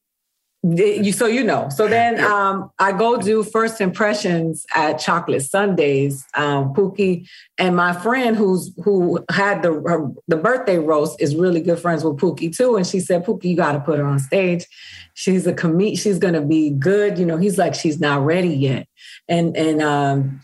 you 0.65 1.13
so 1.13 1.27
you 1.27 1.45
know. 1.45 1.69
So 1.69 1.89
then 1.89 2.23
um 2.25 2.71
i 2.79 2.91
go 2.91 3.19
do 3.19 3.43
first 3.43 3.83
impressions 3.83 4.65
at 4.75 4.99
chocolate 4.99 5.43
sundays 5.43 6.25
um 6.35 6.73
pookie. 6.73 7.29
And 7.59 7.77
my 7.77 7.93
friend 7.93 8.35
who's 8.35 8.73
who 8.83 9.23
had 9.31 9.63
the 9.63 9.73
her, 9.73 10.11
the 10.27 10.37
birthday 10.37 10.79
roast 10.79 11.21
is 11.21 11.37
really 11.37 11.61
good 11.61 11.79
friends 11.79 12.03
with 12.03 12.17
pookie 12.17 12.55
too. 12.55 12.77
And 12.77 12.87
she 12.87 13.01
said 13.01 13.27
pookie 13.27 13.45
you 13.45 13.57
got 13.57 13.73
to 13.73 13.81
put 13.81 13.99
her 13.99 14.07
on 14.07 14.19
stage. 14.19 14.65
She's 15.13 15.47
a 15.47 15.53
comed 15.53 15.99
she's 15.99 16.19
gonna 16.19 16.41
be 16.41 16.71
good. 16.71 17.19
You 17.19 17.27
know 17.27 17.37
he's 17.37 17.59
like 17.59 17.75
she's 17.75 18.01
not 18.01 18.25
ready 18.25 18.49
yet. 18.49 18.89
And 19.29 19.55
and 19.57 19.83
um 19.83 20.41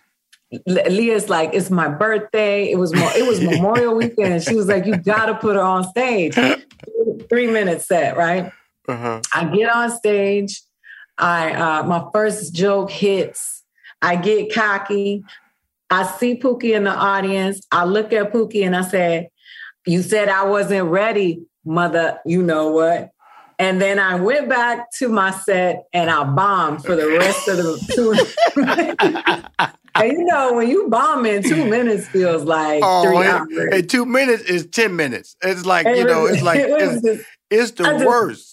Leah's 0.67 1.29
like, 1.29 1.51
it's 1.55 1.71
my 1.71 1.87
birthday. 1.89 2.71
It 2.71 2.77
was 2.77 2.93
mo- 2.93 3.13
it 3.17 3.27
was 3.27 3.41
Memorial 3.57 3.95
Weekend. 3.95 4.43
She 4.43 4.55
was 4.55 4.67
like, 4.67 4.85
you 4.85 4.97
gotta 4.97 5.35
put 5.35 5.57
her 5.57 5.63
on 5.63 5.85
stage. 5.85 6.35
Three 7.31 7.47
minute 7.47 7.83
set, 7.83 8.17
right? 8.17 8.53
Uh-huh. 8.89 9.21
I 9.35 9.45
get 9.45 9.71
on 9.71 9.91
stage. 9.91 10.63
I 11.19 11.53
uh, 11.53 11.83
my 11.85 12.05
first 12.13 12.55
joke 12.55 12.91
hits. 12.91 13.63
I 14.03 14.17
get 14.17 14.53
cocky. 14.55 15.23
I 15.91 16.05
see 16.07 16.37
Pookie 16.39 16.75
in 16.77 16.85
the 16.85 16.91
audience. 16.95 17.61
I 17.71 17.85
look 17.85 18.13
at 18.13 18.33
Pookie 18.33 18.65
and 18.65 18.75
I 18.77 18.83
said, 18.83 19.29
"You 19.87 20.03
said 20.03 20.29
I 20.29 20.45
wasn't 20.45 20.89
ready, 20.89 21.43
mother. 21.65 22.19
You 22.25 22.43
know 22.43 22.71
what?" 22.71 23.11
And 23.59 23.79
then 23.83 23.99
I 23.99 24.15
went 24.15 24.49
back 24.49 24.91
to 25.01 25.09
my 25.11 25.31
set 25.33 25.85
and 25.93 26.09
I 26.09 26.25
bombed 26.25 26.83
for 26.83 26.97
the 26.97 27.09
rest 27.09 27.47
of 27.49 27.59
the 27.59 27.77
two. 27.95 28.15
and 29.95 30.13
you 30.13 30.25
know, 30.25 30.55
when 30.55 30.69
you 30.71 30.89
bomb 30.89 31.27
in 31.27 31.43
two 31.43 31.67
minutes 31.69 32.09
feels 32.09 32.45
like 32.45 32.81
Oh, 32.83 33.03
three 33.05 33.27
hours. 33.27 33.49
and 33.75 33.91
two 33.91 34.07
minutes 34.07 34.45
is 34.45 34.67
10 34.69 34.97
minutes. 34.97 35.37
It's 35.43 35.67
like, 35.67 35.85
It 35.87 35.99
you 35.99 36.05
know, 36.05 36.23
was- 36.23 36.35
it's 36.37 36.43
like, 36.43 36.61
it 36.61 36.71
it's, 36.71 37.03
just- 37.03 37.25
it's 37.51 37.71
the 37.73 37.85
I 37.85 37.93
just- 37.95 38.07
worst. 38.07 38.50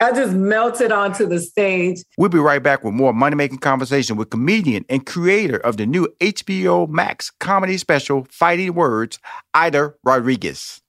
I 0.00 0.12
just 0.12 0.34
melted 0.34 0.92
onto 0.92 1.26
the 1.26 1.40
stage. 1.40 2.02
We'll 2.18 2.28
be 2.28 2.38
right 2.38 2.62
back 2.62 2.82
with 2.84 2.94
more 2.94 3.12
money 3.12 3.36
making 3.36 3.58
conversation 3.58 4.16
with 4.16 4.30
comedian 4.30 4.84
and 4.88 5.06
creator 5.06 5.56
of 5.56 5.76
the 5.76 5.86
new 5.86 6.08
HBO 6.20 6.88
Max 6.88 7.30
comedy 7.40 7.78
special, 7.78 8.26
Fighting 8.30 8.74
Words, 8.74 9.18
Aida 9.54 9.94
Rodriguez. 10.04 10.80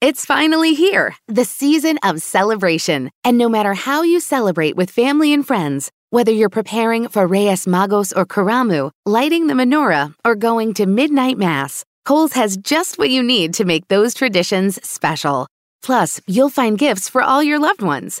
It's 0.00 0.24
finally 0.24 0.74
here, 0.74 1.14
the 1.28 1.44
season 1.44 1.98
of 2.02 2.22
celebration. 2.22 3.10
And 3.22 3.38
no 3.38 3.48
matter 3.48 3.74
how 3.74 4.02
you 4.02 4.18
celebrate 4.18 4.74
with 4.74 4.90
family 4.90 5.32
and 5.32 5.46
friends, 5.46 5.90
whether 6.08 6.32
you're 6.32 6.48
preparing 6.48 7.06
for 7.08 7.26
Reyes 7.26 7.66
Magos 7.66 8.12
or 8.16 8.26
Karamu, 8.26 8.90
lighting 9.06 9.46
the 9.46 9.54
menorah, 9.54 10.14
or 10.24 10.34
going 10.34 10.74
to 10.74 10.86
midnight 10.86 11.38
mass, 11.38 11.84
Kohl's 12.04 12.32
has 12.32 12.56
just 12.56 12.98
what 12.98 13.10
you 13.10 13.22
need 13.22 13.54
to 13.54 13.64
make 13.64 13.88
those 13.88 14.14
traditions 14.14 14.82
special. 14.82 15.46
Plus, 15.82 16.20
you'll 16.26 16.50
find 16.50 16.78
gifts 16.78 17.08
for 17.08 17.22
all 17.22 17.42
your 17.42 17.58
loved 17.58 17.82
ones. 17.82 18.20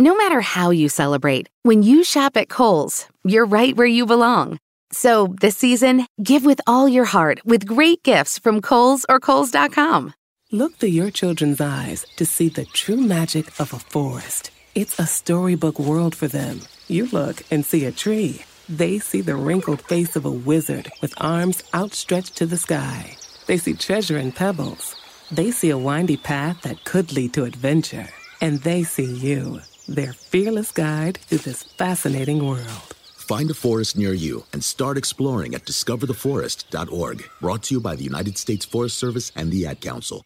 No 0.00 0.16
matter 0.16 0.40
how 0.40 0.70
you 0.70 0.88
celebrate, 0.88 1.46
when 1.62 1.82
you 1.82 2.04
shop 2.04 2.34
at 2.34 2.48
Kohl's, 2.48 3.06
you're 3.22 3.44
right 3.44 3.76
where 3.76 3.86
you 3.86 4.06
belong. 4.06 4.56
So 4.90 5.36
this 5.42 5.58
season, 5.58 6.06
give 6.22 6.42
with 6.42 6.58
all 6.66 6.88
your 6.88 7.04
heart 7.04 7.44
with 7.44 7.66
great 7.66 8.02
gifts 8.02 8.38
from 8.38 8.62
Kohl's 8.62 9.04
or 9.10 9.20
Kohl's.com. 9.20 10.14
Look 10.50 10.76
through 10.76 10.88
your 10.88 11.10
children's 11.10 11.60
eyes 11.60 12.06
to 12.16 12.24
see 12.24 12.48
the 12.48 12.64
true 12.64 12.96
magic 12.96 13.48
of 13.60 13.74
a 13.74 13.78
forest. 13.78 14.50
It's 14.74 14.98
a 14.98 15.06
storybook 15.06 15.78
world 15.78 16.14
for 16.14 16.28
them. 16.28 16.62
You 16.88 17.04
look 17.12 17.42
and 17.50 17.62
see 17.62 17.84
a 17.84 17.92
tree. 17.92 18.40
They 18.70 19.00
see 19.00 19.20
the 19.20 19.36
wrinkled 19.36 19.82
face 19.82 20.16
of 20.16 20.24
a 20.24 20.30
wizard 20.30 20.90
with 21.02 21.12
arms 21.18 21.62
outstretched 21.74 22.36
to 22.36 22.46
the 22.46 22.56
sky. 22.56 23.18
They 23.46 23.58
see 23.58 23.74
treasure 23.74 24.16
in 24.16 24.32
pebbles. 24.32 24.96
They 25.30 25.50
see 25.50 25.68
a 25.68 25.76
windy 25.76 26.16
path 26.16 26.62
that 26.62 26.84
could 26.84 27.12
lead 27.12 27.34
to 27.34 27.44
adventure. 27.44 28.08
And 28.40 28.60
they 28.62 28.84
see 28.84 29.04
you, 29.04 29.60
their 29.90 30.12
fearless 30.12 30.70
guide 30.70 31.18
through 31.18 31.38
this 31.38 31.64
fascinating 31.64 32.46
world. 32.46 32.94
Find 33.16 33.50
a 33.50 33.54
forest 33.54 33.96
near 33.96 34.12
you 34.12 34.44
and 34.52 34.62
start 34.62 34.96
exploring 34.96 35.54
at 35.54 35.64
discovertheforest.org. 35.64 37.24
Brought 37.40 37.62
to 37.64 37.74
you 37.74 37.80
by 37.80 37.96
the 37.96 38.04
United 38.04 38.38
States 38.38 38.64
Forest 38.64 38.98
Service 38.98 39.32
and 39.34 39.50
the 39.50 39.66
Ad 39.66 39.80
Council. 39.80 40.24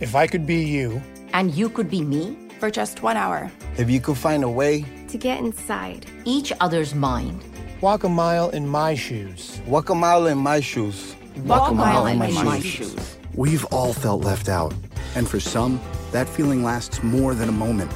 If 0.00 0.14
I 0.14 0.26
could 0.26 0.46
be 0.46 0.62
you, 0.64 1.00
and 1.32 1.54
you 1.54 1.68
could 1.68 1.90
be 1.90 2.02
me 2.02 2.36
for 2.58 2.70
just 2.70 3.02
one 3.02 3.16
hour, 3.16 3.50
if 3.76 3.88
you 3.88 4.00
could 4.00 4.16
find 4.16 4.42
a 4.42 4.48
way 4.48 4.84
to 5.08 5.18
get 5.18 5.38
inside 5.38 6.06
each 6.24 6.52
other's 6.60 6.94
mind, 6.94 7.44
walk 7.80 8.04
a 8.04 8.08
mile 8.08 8.50
in 8.50 8.66
my 8.66 8.94
shoes, 8.94 9.60
walk 9.66 9.90
a 9.90 9.94
mile 9.94 10.26
in 10.26 10.38
my 10.38 10.60
shoes, 10.60 11.14
walk, 11.44 11.60
walk 11.60 11.70
a 11.70 11.74
mile, 11.74 12.04
mile 12.04 12.06
in, 12.06 12.18
my, 12.18 12.28
in 12.28 12.44
my 12.44 12.60
shoes. 12.60 12.92
shoes. 12.92 13.18
We've 13.34 13.64
all 13.66 13.92
felt 13.92 14.24
left 14.24 14.48
out, 14.48 14.74
and 15.14 15.28
for 15.28 15.38
some, 15.38 15.80
that 16.12 16.28
feeling 16.28 16.64
lasts 16.64 17.02
more 17.02 17.34
than 17.34 17.48
a 17.48 17.52
moment. 17.52 17.90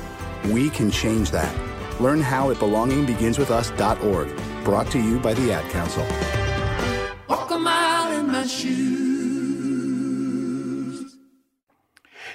We 0.47 0.69
can 0.69 0.91
change 0.91 1.31
that. 1.31 1.55
Learn 2.01 2.21
how 2.21 2.51
at 2.51 2.59
belongingbeginswithus.org. 2.59 4.65
Brought 4.65 4.91
to 4.91 5.01
you 5.01 5.19
by 5.19 5.33
the 5.35 5.53
Ad 5.53 5.71
Council. 5.71 6.05
Walk 7.29 7.51
a 7.51 7.59
mile 7.59 8.19
in 8.19 8.31
my 8.31 8.47
shoes. 8.47 8.75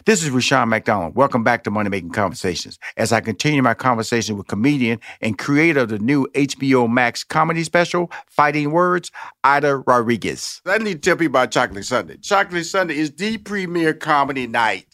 This 0.05 0.23
is 0.23 0.31
Rushion 0.31 0.69
McDonald. 0.69 1.15
Welcome 1.15 1.43
back 1.43 1.63
to 1.65 1.71
Money 1.71 1.89
Making 1.89 2.09
Conversations. 2.09 2.79
As 2.97 3.11
I 3.11 3.21
continue 3.21 3.61
my 3.61 3.75
conversation 3.75 4.37
with 4.37 4.47
comedian 4.47 4.99
and 5.21 5.37
creator 5.37 5.81
of 5.81 5.89
the 5.89 5.99
new 5.99 6.25
HBO 6.33 6.91
Max 6.91 7.23
comedy 7.23 7.63
special, 7.63 8.09
Fighting 8.25 8.71
Words, 8.71 9.11
Aida 9.43 9.83
Rodriguez. 9.85 10.61
I 10.65 10.79
need 10.79 11.03
to 11.03 11.09
tell 11.09 11.17
people 11.17 11.39
about 11.39 11.51
Chocolate 11.51 11.85
Sunday. 11.85 12.17
Chocolate 12.17 12.65
Sunday 12.65 12.97
is 12.97 13.11
the 13.11 13.37
premier 13.37 13.93
comedy 13.93 14.47
night 14.47 14.87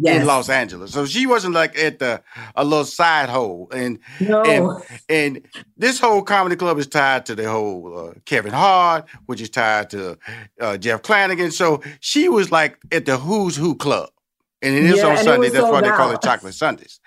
Yes. 0.00 0.20
in 0.20 0.26
Los 0.26 0.48
Angeles. 0.48 0.92
So 0.92 1.06
she 1.06 1.26
wasn't 1.26 1.54
like 1.54 1.78
at 1.78 1.98
the 1.98 2.22
a 2.54 2.64
little 2.64 2.84
side 2.84 3.28
hole. 3.28 3.68
And 3.72 3.98
no. 4.20 4.42
and, 4.42 4.82
and 5.08 5.48
this 5.76 5.98
whole 5.98 6.22
comedy 6.22 6.56
club 6.56 6.78
is 6.78 6.86
tied 6.86 7.26
to 7.26 7.34
the 7.34 7.50
whole 7.50 8.08
uh, 8.08 8.14
Kevin 8.24 8.52
Hart, 8.52 9.08
which 9.26 9.40
is 9.40 9.50
tied 9.50 9.90
to 9.90 10.18
uh, 10.60 10.76
Jeff 10.76 11.02
Flanagan. 11.02 11.50
So 11.50 11.82
she 12.00 12.28
was 12.28 12.50
like 12.50 12.78
at 12.92 13.06
the 13.06 13.16
Who's 13.16 13.56
Who 13.56 13.74
club. 13.74 14.10
And 14.62 14.74
it 14.74 14.84
is 14.84 14.96
yeah, 14.96 15.08
on 15.08 15.16
Sunday. 15.18 15.50
That's 15.50 15.70
why 15.70 15.82
they 15.82 15.90
call 15.90 16.10
it 16.12 16.22
Chocolate 16.22 16.54
Sundays. 16.54 16.98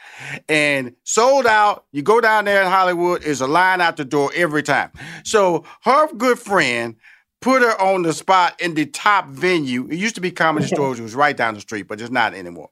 And 0.47 0.95
sold 1.03 1.47
out. 1.47 1.85
You 1.91 2.03
go 2.03 2.21
down 2.21 2.45
there 2.45 2.61
in 2.61 2.69
Hollywood, 2.69 3.23
is 3.23 3.41
a 3.41 3.47
line 3.47 3.81
out 3.81 3.97
the 3.97 4.05
door 4.05 4.31
every 4.35 4.61
time. 4.61 4.91
So 5.23 5.65
her 5.81 6.13
good 6.13 6.37
friend 6.37 6.95
put 7.41 7.61
her 7.61 7.79
on 7.81 8.03
the 8.03 8.13
spot 8.13 8.59
in 8.59 8.73
the 8.73 8.85
top 8.85 9.27
venue. 9.27 9.87
It 9.87 9.97
used 9.97 10.15
to 10.15 10.21
be 10.21 10.31
Comedy 10.31 10.67
Stores. 10.67 10.99
It 10.99 11.03
was 11.03 11.15
right 11.15 11.35
down 11.35 11.53
the 11.53 11.61
street, 11.61 11.83
but 11.83 12.01
it's 12.01 12.11
not 12.11 12.33
anymore. 12.33 12.69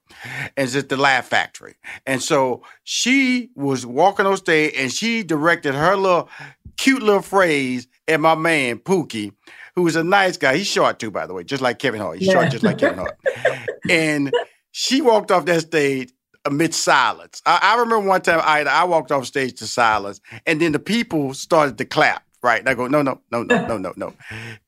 And 0.57 0.67
it's 0.67 0.75
at 0.75 0.89
the 0.89 0.97
Laugh 0.97 1.27
Factory. 1.27 1.75
And 2.05 2.21
so 2.21 2.63
she 2.83 3.49
was 3.55 3.85
walking 3.85 4.25
on 4.25 4.35
stage 4.37 4.73
and 4.77 4.91
she 4.91 5.23
directed 5.23 5.73
her 5.73 5.95
little 5.95 6.29
cute 6.75 7.01
little 7.01 7.21
phrase 7.21 7.87
at 8.07 8.19
my 8.19 8.35
man, 8.35 8.79
Pookie, 8.79 9.33
who 9.75 9.83
was 9.83 9.95
a 9.95 10.03
nice 10.03 10.37
guy. 10.37 10.57
He's 10.57 10.67
short 10.67 10.99
too, 10.99 11.11
by 11.11 11.25
the 11.25 11.33
way, 11.33 11.43
just 11.43 11.61
like 11.61 11.79
Kevin 11.79 12.01
Hart. 12.01 12.19
He's 12.19 12.27
yeah. 12.27 12.33
short 12.33 12.51
just 12.51 12.63
like 12.63 12.77
Kevin 12.77 12.99
Hart. 12.99 13.17
and 13.89 14.33
she 14.71 15.01
walked 15.01 15.31
off 15.31 15.45
that 15.45 15.61
stage 15.61 16.11
amidst 16.45 16.83
silence. 16.83 17.41
I, 17.45 17.59
I 17.61 17.79
remember 17.79 18.07
one 18.07 18.21
time 18.21 18.41
I, 18.43 18.61
I 18.63 18.83
walked 18.85 19.11
off 19.11 19.25
stage 19.25 19.59
to 19.59 19.67
silence, 19.67 20.21
and 20.45 20.61
then 20.61 20.71
the 20.71 20.79
people 20.79 21.33
started 21.33 21.77
to 21.77 21.85
clap. 21.85 22.23
Right. 22.43 22.59
And 22.59 22.69
I 22.69 22.73
go, 22.75 22.87
no, 22.87 23.01
no, 23.01 23.19
no, 23.31 23.43
no, 23.43 23.67
no, 23.67 23.77
no, 23.77 23.93
no. 23.95 24.13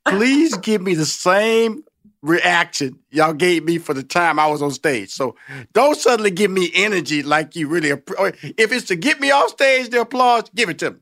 Please 0.05 0.58
give 0.58 0.82
me 0.82 0.95
the 0.95 1.05
same 1.05 1.84
reaction 2.21 2.99
y'all 3.12 3.34
gave 3.34 3.63
me 3.63 3.77
for 3.77 3.93
the 3.93 4.03
time 4.03 4.39
I 4.39 4.47
was 4.47 4.62
on 4.62 4.71
stage. 4.71 5.10
So 5.10 5.36
don't 5.73 5.95
suddenly 5.95 6.32
give 6.32 6.51
me 6.51 6.71
energy 6.73 7.23
like 7.23 7.55
you 7.55 7.67
really. 7.67 7.89
If 7.89 8.71
it's 8.71 8.88
to 8.88 8.95
get 8.95 9.19
me 9.19 9.32
off 9.32 9.51
stage, 9.51 9.89
the 9.89 10.01
applause, 10.01 10.49
give 10.53 10.69
it 10.69 10.79
to 10.79 10.91
me. 10.91 10.97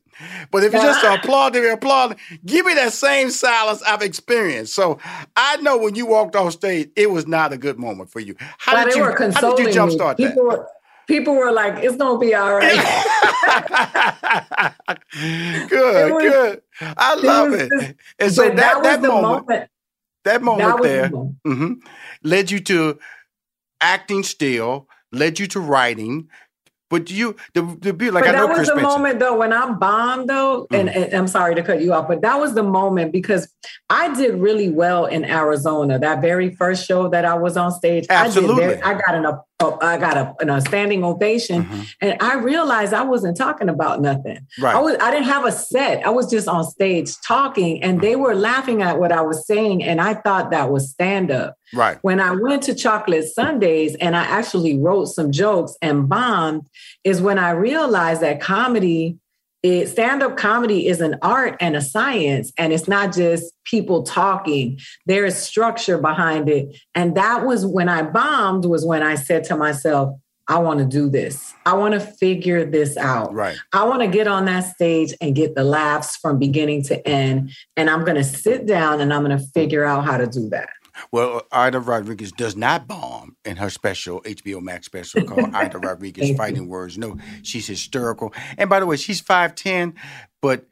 But 0.52 0.64
if 0.64 0.74
it's 0.74 0.84
just 0.84 1.02
to 1.02 1.14
applaud 1.14 1.54
to 1.54 1.74
applaud, 1.74 2.18
give 2.46 2.66
me 2.66 2.74
that 2.74 2.92
same 2.92 3.30
silence 3.30 3.84
I've 3.84 4.02
experienced. 4.02 4.74
So 4.74 4.98
I 5.36 5.58
know 5.58 5.78
when 5.78 5.94
you 5.96 6.08
walked 6.08 6.36
off 6.36 6.54
stage, 6.54 6.90
it 6.96 7.12
was 7.12 7.28
not 7.28 7.54
a 7.54 7.58
good 7.58 7.78
moment 7.78 8.10
for 8.10 8.20
you. 8.20 8.36
How, 8.40 8.84
did 8.84 8.96
you, 8.96 9.04
how 9.04 9.56
did 9.56 9.60
you 9.60 9.80
jumpstart 9.80 10.18
that? 10.18 10.36
Were, 10.36 10.68
people 11.08 11.36
were 11.36 11.52
like, 11.52 11.84
"It's 11.84 11.96
gonna 11.98 12.20
be 12.20 12.36
all 12.36 12.56
right." 12.56 12.76
good, 15.70 16.14
was, 16.14 16.24
good. 16.24 16.62
I 16.80 17.16
love 17.16 17.54
it. 17.54 17.70
Just, 17.70 17.94
and 18.20 18.32
so 18.32 18.44
that, 18.50 18.56
that, 18.56 18.84
that 18.84 19.02
moment, 19.02 19.48
moment, 19.48 19.70
that 20.24 20.42
moment 20.42 20.78
that 20.78 20.84
there, 20.84 21.10
the 21.10 21.16
moment. 21.16 21.38
Mm-hmm, 21.46 21.74
led 22.24 22.52
you 22.52 22.60
to 22.60 23.00
acting 23.82 24.24
still, 24.24 24.88
led 25.12 25.40
you 25.40 25.48
to 25.48 25.60
writing, 25.60 26.30
but 26.90 27.12
you, 27.12 27.36
the, 27.54 27.78
the 27.82 27.94
be 27.94 28.12
like 28.12 28.24
but 28.24 28.36
I 28.36 28.38
know 28.38 28.48
that 28.48 28.50
was 28.50 28.58
Chris 28.58 28.70
the 28.70 28.76
Benson. 28.76 28.92
moment 28.92 29.20
though 29.20 29.38
when 29.38 29.52
I 29.52 29.72
bombed 29.74 30.30
though, 30.30 30.68
mm. 30.72 30.80
and, 30.80 30.90
and, 30.90 31.14
I'm 31.14 31.28
sorry 31.28 31.56
to 31.56 31.64
cut 31.64 31.82
you 31.82 31.94
off, 31.94 32.08
but 32.08 32.22
that 32.22 32.40
was 32.40 32.54
the 32.54 32.64
moment 32.64 33.12
because 33.12 33.54
I 33.90 34.14
did 34.16 34.36
really 34.36 34.70
well 34.70 35.06
in 35.06 35.26
Arizona. 35.26 36.00
That 36.00 36.22
very 36.22 36.56
first 36.56 36.88
show 36.88 37.10
that 37.10 37.26
I 37.26 37.34
was 37.36 37.58
on 37.58 37.72
stage, 37.72 38.06
Absolutely. 38.10 38.64
I, 38.64 38.68
did 38.68 38.80
very, 38.80 38.96
I 38.96 39.02
got 39.06 39.16
an 39.16 39.26
oh, 39.60 39.78
I 39.82 39.98
got 39.98 40.18
a, 40.18 40.54
a 40.54 40.62
standing 40.62 41.04
ovation, 41.04 41.64
mm-hmm. 41.64 41.82
and 42.02 42.18
I 42.22 42.36
realized 42.36 42.94
I 42.94 43.04
wasn't 43.04 43.38
talking 43.38 43.70
about 43.70 44.02
nothing. 44.02 44.40
Right. 44.60 44.76
I 44.76 44.80
was 44.80 44.98
I 45.02 45.12
didn't 45.12 45.26
have 45.26 45.46
a 45.46 45.52
set. 45.52 46.06
I 46.06 46.10
was 46.10 46.30
just 46.30 46.48
on 46.48 46.64
stage 46.64 47.20
talking, 47.22 47.82
and 47.82 48.02
they 48.02 48.16
were 48.16 48.36
laughing 48.36 48.82
at 48.82 49.00
what 49.00 49.12
I 49.12 49.22
was 49.22 49.46
saying, 49.48 49.84
and 49.84 50.00
I 50.00 50.16
thought 50.16 50.52
that 50.52 50.72
was 50.72 50.90
stand 50.90 51.32
up. 51.32 51.56
Right. 51.74 51.98
When 52.02 52.20
I 52.20 52.32
went 52.32 52.64
to 52.64 52.76
Chocolate 52.76 53.26
Sundays 53.26 53.96
and 53.96 54.16
I 54.16 54.24
actually 54.24 54.78
wrote 54.78 55.06
some 55.06 55.32
jokes 55.32 55.76
and 55.82 56.08
bombed, 56.08 56.66
is 57.04 57.22
when 57.22 57.38
I 57.38 57.52
realized 57.52 58.22
that 58.22 58.40
comedy, 58.40 59.18
stand 59.64 60.24
up 60.24 60.38
comedy 60.38 60.88
is 60.88 61.02
an 61.02 61.18
art 61.22 61.58
and 61.60 61.76
a 61.76 61.82
science, 61.82 62.52
and 62.58 62.74
it's 62.74 62.88
not 62.88 63.14
just 63.14 63.54
people 63.66 64.04
talking. 64.04 64.80
There 65.06 65.26
is 65.26 65.38
structure 65.38 65.98
behind 65.98 66.50
it. 66.50 66.78
And 66.96 67.16
that 67.16 67.46
was 67.46 67.66
when 67.66 67.90
I 67.90 68.04
bombed, 68.04 68.66
was 68.66 68.86
when 68.86 69.04
I 69.04 69.16
said 69.16 69.44
to 69.46 69.58
myself, 69.58 70.18
I 70.50 70.60
want 70.60 70.80
to 70.80 70.86
do 70.86 71.10
this. 71.10 71.54
I 71.66 71.74
want 71.74 71.94
to 71.94 72.00
figure 72.00 72.64
this 72.64 72.96
out. 72.96 73.34
Right. 73.34 73.58
I 73.74 73.84
want 73.84 74.02
to 74.02 74.08
get 74.08 74.28
on 74.28 74.46
that 74.46 74.62
stage 74.62 75.14
and 75.20 75.36
get 75.36 75.56
the 75.56 75.64
laughs 75.64 76.16
from 76.16 76.40
beginning 76.40 76.84
to 76.84 77.06
end. 77.06 77.52
And 77.76 77.90
I'm 77.90 78.06
going 78.06 78.16
to 78.16 78.24
sit 78.24 78.66
down 78.66 79.02
and 79.02 79.14
I'm 79.14 79.26
going 79.26 79.38
to 79.38 79.46
figure 79.54 79.84
out 79.84 80.06
how 80.06 80.18
to 80.18 80.26
do 80.26 80.48
that. 80.50 80.70
Well, 81.12 81.44
Aida 81.52 81.80
Rodriguez 81.80 82.32
does 82.32 82.56
not 82.56 82.88
bomb 82.88 83.36
in 83.46 83.58
her 83.58 83.70
special 83.70 84.22
HBO 84.22 84.62
Max 84.62 84.86
special 84.86 85.24
called 85.26 85.54
Aida 85.54 85.80
Rodriguez 85.80 86.36
Fighting 86.38 86.68
Words. 86.68 86.98
No, 86.98 87.18
she's 87.44 87.68
hysterical. 87.68 88.34
And 88.58 88.70
by 88.70 88.80
the 88.80 88.86
way, 88.86 88.98
she's 88.98 89.22
5'10, 89.22 89.96
but 90.42 90.66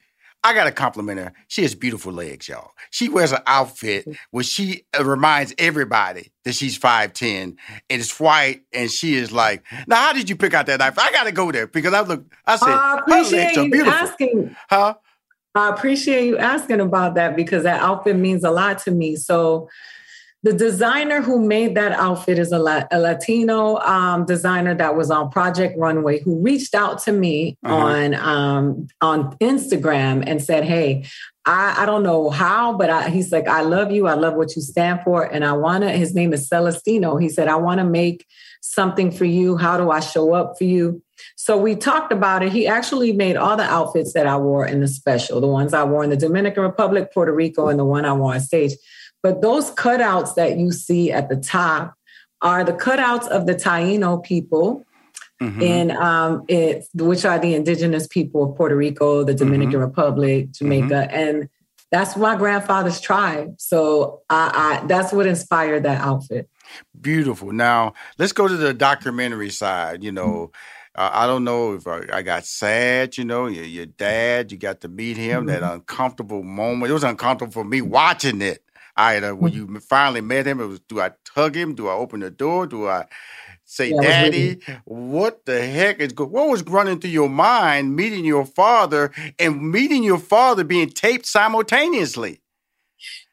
I 0.45 0.53
got 0.53 0.65
to 0.65 0.71
compliment 0.71 1.19
her. 1.19 1.33
She 1.47 1.63
has 1.63 1.73
beautiful 1.73 2.13
legs, 2.13 2.47
y'all. 2.47 2.73
She 2.91 3.09
wears 3.09 3.31
an 3.31 3.41
outfit 3.47 4.07
where 4.29 4.43
she 4.43 4.83
uh, 4.97 5.03
reminds 5.03 5.55
everybody 5.57 6.31
that 6.43 6.53
she's 6.53 6.77
5'10 6.77 7.41
and 7.43 7.57
it's 7.89 8.19
white 8.19 8.61
and 8.71 8.91
she 8.91 9.15
is 9.15 9.31
like, 9.31 9.63
now 9.87 9.95
how 9.95 10.13
did 10.13 10.29
you 10.29 10.35
pick 10.35 10.53
out 10.53 10.67
that 10.67 10.81
outfit? 10.81 11.03
I 11.03 11.11
got 11.11 11.23
to 11.23 11.31
go 11.31 11.51
there 11.51 11.65
because 11.65 11.95
I 11.95 12.01
look, 12.01 12.31
I 12.45 12.57
said, 12.57 12.69
I 12.69 12.99
appreciate 12.99 13.55
you 13.55 13.71
beautiful. 13.71 13.93
asking. 13.93 14.55
Huh? 14.69 14.93
I 15.55 15.69
appreciate 15.69 16.27
you 16.27 16.37
asking 16.37 16.79
about 16.79 17.15
that 17.15 17.35
because 17.35 17.63
that 17.63 17.81
outfit 17.81 18.15
means 18.15 18.43
a 18.43 18.51
lot 18.51 18.77
to 18.79 18.91
me. 18.91 19.15
So 19.15 19.67
the 20.45 20.53
designer 20.53 21.23
who 21.23 21.43
made 21.43 21.73
that 21.73 21.91
outfit 21.93 22.37
is 22.37 22.51
a, 22.51 22.59
La- 22.59 22.83
a 22.91 22.99
Latino 22.99 23.77
um, 23.77 24.25
designer 24.25 24.75
that 24.75 24.95
was 24.95 25.09
on 25.09 25.31
Project 25.31 25.75
Runway 25.75 26.19
who 26.19 26.39
reached 26.39 26.75
out 26.75 26.99
to 26.99 27.11
me 27.11 27.57
uh-huh. 27.63 27.75
on 27.75 28.13
um, 28.13 28.87
on 29.01 29.35
Instagram 29.39 30.23
and 30.27 30.39
said, 30.39 30.63
"Hey, 30.63 31.07
I, 31.47 31.77
I 31.79 31.85
don't 31.87 32.03
know 32.03 32.29
how, 32.29 32.77
but 32.77 32.91
I, 32.91 33.09
he's 33.09 33.31
like, 33.31 33.47
I 33.47 33.61
love 33.61 33.91
you. 33.91 34.05
I 34.05 34.13
love 34.13 34.35
what 34.35 34.55
you 34.55 34.61
stand 34.61 35.01
for, 35.03 35.23
and 35.23 35.43
I 35.43 35.53
want 35.53 35.83
to." 35.83 35.89
His 35.89 36.13
name 36.13 36.31
is 36.31 36.47
Celestino. 36.47 37.19
He 37.19 37.27
said, 37.27 37.47
"I 37.47 37.55
want 37.55 37.79
to 37.79 37.83
make 37.83 38.23
something 38.61 39.09
for 39.09 39.25
you. 39.25 39.57
How 39.57 39.77
do 39.77 39.89
I 39.89 39.99
show 39.99 40.35
up 40.35 40.59
for 40.59 40.65
you?" 40.65 41.01
So 41.37 41.57
we 41.57 41.75
talked 41.75 42.13
about 42.13 42.43
it. 42.43 42.51
He 42.51 42.67
actually 42.67 43.13
made 43.13 43.35
all 43.35 43.57
the 43.57 43.63
outfits 43.63 44.13
that 44.13 44.27
I 44.27 44.37
wore 44.37 44.67
in 44.67 44.81
the 44.81 44.87
special, 44.87 45.41
the 45.41 45.47
ones 45.47 45.73
I 45.73 45.85
wore 45.85 46.03
in 46.03 46.11
the 46.11 46.17
Dominican 46.17 46.61
Republic, 46.61 47.11
Puerto 47.11 47.33
Rico, 47.33 47.67
and 47.67 47.79
the 47.79 47.85
one 47.85 48.05
I 48.05 48.13
wore 48.13 48.35
on 48.35 48.41
stage. 48.41 48.73
But 49.25 49.41
those 49.41 49.71
cutouts 49.71 50.35
that 50.35 50.59
you 50.59 50.71
see 50.71 51.11
at 51.11 51.29
the 51.29 51.35
top 51.35 51.95
are 52.43 52.63
the 52.63 52.73
cutouts 52.73 53.27
of 53.27 53.47
the 53.47 53.55
Taino 53.55 54.23
people. 54.23 54.85
Mm-hmm. 55.41 55.61
In 55.61 55.91
um, 55.91 56.43
it, 56.47 56.85
which 56.93 57.25
are 57.25 57.39
the 57.39 57.55
indigenous 57.55 58.05
people 58.05 58.43
of 58.43 58.55
Puerto 58.55 58.75
Rico, 58.75 59.23
the 59.23 59.33
Dominican 59.33 59.73
mm-hmm. 59.73 59.81
Republic, 59.81 60.51
Jamaica, 60.51 61.07
mm-hmm. 61.09 61.15
and 61.15 61.49
that's 61.91 62.15
my 62.15 62.35
grandfather's 62.37 63.01
tribe. 63.01 63.55
So 63.57 64.21
I, 64.29 64.79
I, 64.83 64.87
that's 64.87 65.11
what 65.11 65.25
inspired 65.25 65.83
that 65.83 65.99
outfit. 66.01 66.47
Beautiful. 67.01 67.51
Now 67.51 67.95
let's 68.19 68.31
go 68.31 68.47
to 68.47 68.55
the 68.55 68.75
documentary 68.75 69.49
side. 69.49 70.03
You 70.03 70.11
know, 70.11 70.51
uh, 70.93 71.09
I 71.11 71.25
don't 71.25 71.43
know 71.43 71.73
if 71.73 71.87
I, 71.87 72.03
I, 72.13 72.21
got 72.21 72.45
sad. 72.45 73.17
You 73.17 73.25
know, 73.25 73.47
your, 73.47 73.65
your 73.65 73.87
dad. 73.87 74.51
You 74.51 74.59
got 74.59 74.81
to 74.81 74.87
meet 74.87 75.17
him. 75.17 75.47
Mm-hmm. 75.47 75.47
That 75.47 75.63
uncomfortable 75.63 76.43
moment. 76.43 76.91
It 76.91 76.93
was 76.93 77.03
uncomfortable 77.03 77.51
for 77.51 77.65
me 77.65 77.81
watching 77.81 78.41
it. 78.43 78.64
I 78.95 79.19
when 79.31 79.51
mm-hmm. 79.51 79.75
you 79.75 79.79
finally 79.81 80.21
met 80.21 80.47
him, 80.47 80.59
it 80.59 80.65
was 80.65 80.79
do 80.81 81.01
I 81.01 81.11
tug 81.25 81.55
him? 81.55 81.75
Do 81.75 81.87
I 81.87 81.93
open 81.93 82.21
the 82.21 82.31
door? 82.31 82.67
Do 82.67 82.87
I 82.87 83.05
say, 83.65 83.89
yeah, 83.89 84.01
Daddy, 84.01 84.61
what 84.85 85.45
the 85.45 85.65
heck 85.65 85.99
is 85.99 86.13
go- 86.13 86.25
what 86.25 86.49
was 86.49 86.63
running 86.63 86.99
through 86.99 87.09
your 87.09 87.29
mind 87.29 87.95
meeting 87.95 88.23
your 88.23 88.45
father 88.45 89.11
and 89.39 89.71
meeting 89.71 90.03
your 90.03 90.19
father 90.19 90.63
being 90.63 90.89
taped 90.89 91.25
simultaneously? 91.25 92.41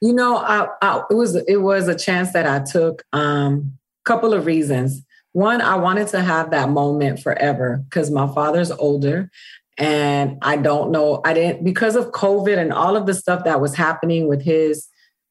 You 0.00 0.12
know, 0.12 0.36
I, 0.36 0.68
I, 0.82 1.02
it 1.10 1.14
was 1.14 1.36
it 1.36 1.62
was 1.62 1.88
a 1.88 1.96
chance 1.96 2.32
that 2.32 2.46
I 2.46 2.64
took. 2.64 3.04
Um, 3.12 3.78
couple 4.04 4.34
of 4.34 4.46
reasons. 4.46 5.02
One, 5.32 5.60
I 5.60 5.76
wanted 5.76 6.08
to 6.08 6.20
have 6.20 6.50
that 6.50 6.68
moment 6.68 7.20
forever 7.20 7.82
because 7.88 8.10
my 8.10 8.26
father's 8.34 8.70
older, 8.70 9.30
and 9.78 10.38
I 10.42 10.56
don't 10.56 10.90
know. 10.90 11.22
I 11.24 11.32
didn't 11.32 11.64
because 11.64 11.96
of 11.96 12.10
COVID 12.10 12.58
and 12.58 12.72
all 12.72 12.96
of 12.96 13.06
the 13.06 13.14
stuff 13.14 13.44
that 13.44 13.60
was 13.60 13.74
happening 13.74 14.28
with 14.28 14.42
his 14.42 14.88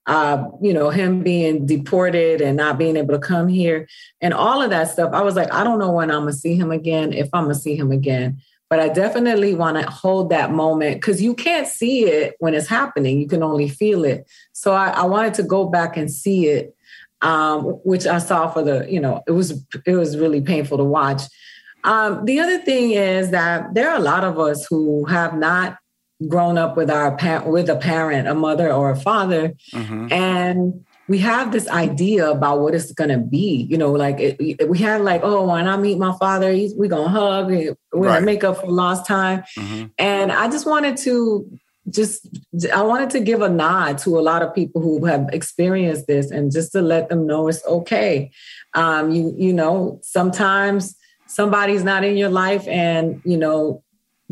uh, 0.07 0.45
you 0.61 0.73
know, 0.73 0.89
him 0.89 1.21
being 1.21 1.65
deported 1.65 2.41
and 2.41 2.57
not 2.57 2.77
being 2.77 2.97
able 2.97 3.13
to 3.13 3.19
come 3.19 3.47
here 3.47 3.87
and 4.19 4.33
all 4.33 4.61
of 4.61 4.69
that 4.71 4.89
stuff. 4.89 5.11
I 5.13 5.21
was 5.21 5.35
like, 5.35 5.53
I 5.53 5.63
don't 5.63 5.79
know 5.79 5.91
when 5.91 6.09
I'm 6.09 6.21
gonna 6.21 6.33
see 6.33 6.55
him 6.55 6.71
again, 6.71 7.13
if 7.13 7.29
I'm 7.33 7.43
gonna 7.43 7.55
see 7.55 7.75
him 7.75 7.91
again. 7.91 8.41
But 8.69 8.79
I 8.79 8.87
definitely 8.87 9.53
want 9.53 9.77
to 9.77 9.89
hold 9.89 10.29
that 10.29 10.51
moment 10.51 11.01
because 11.01 11.21
you 11.21 11.35
can't 11.35 11.67
see 11.67 12.05
it 12.05 12.35
when 12.39 12.53
it's 12.53 12.69
happening. 12.69 13.19
You 13.19 13.27
can 13.27 13.43
only 13.43 13.67
feel 13.67 14.05
it. 14.05 14.25
So 14.53 14.73
I, 14.73 14.89
I 14.91 15.05
wanted 15.05 15.33
to 15.35 15.43
go 15.43 15.67
back 15.67 15.97
and 15.97 16.09
see 16.09 16.47
it, 16.47 16.73
um, 17.21 17.63
which 17.83 18.07
I 18.07 18.17
saw 18.19 18.47
for 18.47 18.63
the, 18.63 18.89
you 18.89 19.01
know, 19.01 19.23
it 19.27 19.31
was 19.31 19.65
it 19.85 19.95
was 19.95 20.17
really 20.17 20.41
painful 20.41 20.77
to 20.77 20.85
watch. 20.85 21.23
Um, 21.83 22.25
the 22.25 22.39
other 22.39 22.59
thing 22.59 22.91
is 22.91 23.31
that 23.31 23.73
there 23.73 23.89
are 23.89 23.97
a 23.97 24.01
lot 24.03 24.23
of 24.23 24.39
us 24.39 24.65
who 24.69 25.05
have 25.05 25.35
not 25.35 25.77
grown 26.27 26.57
up 26.57 26.77
with 26.77 26.89
our 26.89 27.15
parent, 27.15 27.47
with 27.47 27.69
a 27.69 27.75
parent, 27.75 28.27
a 28.27 28.35
mother 28.35 28.71
or 28.71 28.91
a 28.91 28.95
father, 28.95 29.53
mm-hmm. 29.73 30.11
and 30.11 30.85
we 31.07 31.17
have 31.17 31.51
this 31.51 31.67
idea 31.67 32.29
about 32.29 32.61
what 32.61 32.73
it's 32.73 32.91
going 32.93 33.09
to 33.09 33.17
be. 33.17 33.67
You 33.69 33.77
know, 33.77 33.91
like 33.91 34.17
it, 34.19 34.69
we 34.69 34.77
had 34.77 35.01
like, 35.01 35.21
oh, 35.23 35.47
when 35.51 35.67
I 35.67 35.75
meet 35.77 35.97
my 35.97 36.15
father, 36.17 36.51
he's, 36.51 36.73
we 36.75 36.87
gonna 36.87 37.09
hug, 37.09 37.47
we're 37.47 37.75
right. 37.91 38.15
gonna 38.15 38.25
make 38.25 38.43
up 38.43 38.61
for 38.61 38.67
lost 38.67 39.05
time, 39.05 39.43
mm-hmm. 39.57 39.87
and 39.97 40.31
I 40.31 40.49
just 40.49 40.65
wanted 40.65 40.97
to 40.97 41.59
just 41.89 42.27
I 42.73 42.81
wanted 42.83 43.09
to 43.11 43.19
give 43.19 43.41
a 43.41 43.49
nod 43.49 43.97
to 43.99 44.19
a 44.19 44.21
lot 44.21 44.41
of 44.41 44.53
people 44.53 44.81
who 44.81 45.05
have 45.05 45.29
experienced 45.33 46.07
this 46.07 46.29
and 46.29 46.51
just 46.51 46.71
to 46.73 46.81
let 46.81 47.09
them 47.09 47.25
know 47.25 47.47
it's 47.47 47.65
okay. 47.65 48.31
Um, 48.73 49.11
you 49.11 49.33
you 49.37 49.53
know, 49.53 49.99
sometimes 50.03 50.95
somebody's 51.27 51.83
not 51.83 52.03
in 52.03 52.17
your 52.17 52.29
life 52.29 52.67
and 52.67 53.21
you 53.25 53.37
know 53.37 53.83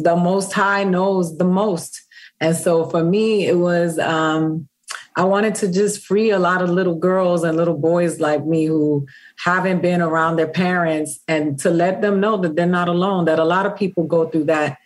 the 0.03 0.15
most 0.15 0.53
high 0.53 0.83
knows 0.83 1.37
the 1.37 1.45
most 1.45 2.01
and 2.39 2.55
so 2.55 2.89
for 2.89 3.03
me 3.03 3.45
it 3.47 3.57
was 3.57 3.99
um 3.99 4.67
I 5.15 5.23
wanted 5.25 5.55
to 5.55 5.71
just 5.71 6.05
free 6.05 6.29
a 6.29 6.39
lot 6.39 6.61
of 6.61 6.69
little 6.69 6.95
girls 6.95 7.43
and 7.43 7.57
little 7.57 7.77
boys 7.77 8.21
like 8.21 8.45
me 8.45 8.65
who 8.65 9.05
haven't 9.37 9.81
been 9.81 10.01
around 10.01 10.37
their 10.37 10.47
parents 10.47 11.19
and 11.27 11.59
to 11.59 11.69
let 11.69 12.01
them 12.01 12.21
know 12.21 12.37
that 12.37 12.55
they're 12.55 12.65
not 12.65 12.87
alone, 12.87 13.25
that 13.25 13.37
a 13.37 13.43
lot 13.43 13.65
of 13.65 13.75
people 13.75 14.05
go 14.05 14.29
through 14.29 14.45
that. 14.45 14.77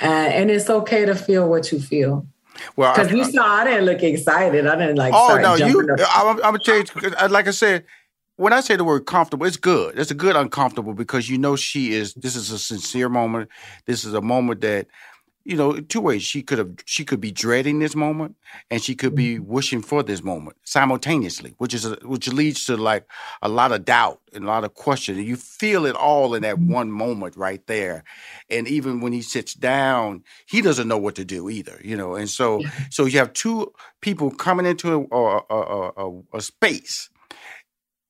Uh, 0.00 0.04
and 0.04 0.50
it's 0.50 0.68
okay 0.68 1.06
to 1.06 1.14
feel 1.14 1.48
what 1.48 1.72
you 1.72 1.80
feel. 1.80 2.26
Well, 2.76 2.92
because 2.92 3.12
you 3.12 3.24
saw, 3.24 3.44
I 3.44 3.64
didn't 3.64 3.86
look 3.86 4.02
excited. 4.02 4.66
I 4.66 4.76
didn't 4.76 4.96
like. 4.96 5.14
Oh 5.14 5.38
no, 5.40 5.54
you! 5.54 5.80
I'm, 5.90 6.28
I'm 6.28 6.36
gonna 6.36 6.58
tell 6.58 6.78
you, 6.78 6.84
like 7.30 7.46
I 7.48 7.52
said, 7.52 7.84
when 8.38 8.52
I 8.52 8.60
say 8.60 8.76
the 8.76 8.84
word 8.84 9.04
comfortable, 9.04 9.46
it's 9.46 9.56
good. 9.56 9.98
It's 9.98 10.12
a 10.12 10.14
good 10.14 10.36
uncomfortable 10.36 10.94
because 10.94 11.28
you 11.28 11.38
know 11.38 11.56
she 11.56 11.92
is. 11.92 12.14
This 12.14 12.36
is 12.36 12.52
a 12.52 12.58
sincere 12.58 13.08
moment. 13.08 13.50
This 13.84 14.04
is 14.04 14.14
a 14.14 14.22
moment 14.22 14.60
that, 14.60 14.86
you 15.44 15.56
know, 15.56 15.80
two 15.80 16.00
ways. 16.00 16.22
She 16.22 16.42
could 16.42 16.58
have. 16.58 16.70
She 16.84 17.04
could 17.04 17.20
be 17.20 17.32
dreading 17.32 17.80
this 17.80 17.96
moment, 17.96 18.36
and 18.70 18.80
she 18.80 18.94
could 18.94 19.16
be 19.16 19.34
mm-hmm. 19.34 19.52
wishing 19.52 19.82
for 19.82 20.04
this 20.04 20.22
moment 20.22 20.56
simultaneously, 20.62 21.56
which 21.58 21.74
is 21.74 21.84
a, 21.84 21.98
which 22.04 22.32
leads 22.32 22.64
to 22.66 22.76
like 22.76 23.10
a 23.42 23.48
lot 23.48 23.72
of 23.72 23.84
doubt 23.84 24.20
and 24.32 24.44
a 24.44 24.46
lot 24.46 24.62
of 24.62 24.74
question. 24.74 25.16
And 25.16 25.26
you 25.26 25.34
feel 25.34 25.84
it 25.84 25.96
all 25.96 26.36
in 26.36 26.42
that 26.42 26.56
mm-hmm. 26.56 26.72
one 26.72 26.92
moment 26.92 27.36
right 27.36 27.66
there. 27.66 28.04
And 28.48 28.68
even 28.68 29.00
when 29.00 29.12
he 29.12 29.20
sits 29.20 29.52
down, 29.52 30.22
he 30.46 30.62
doesn't 30.62 30.86
know 30.86 30.98
what 30.98 31.16
to 31.16 31.24
do 31.24 31.50
either. 31.50 31.80
You 31.82 31.96
know, 31.96 32.14
and 32.14 32.30
so 32.30 32.62
so 32.88 33.06
you 33.06 33.18
have 33.18 33.32
two 33.32 33.72
people 34.00 34.30
coming 34.30 34.64
into 34.64 35.08
a, 35.10 35.40
a, 35.50 36.20
a 36.34 36.40
space 36.40 37.10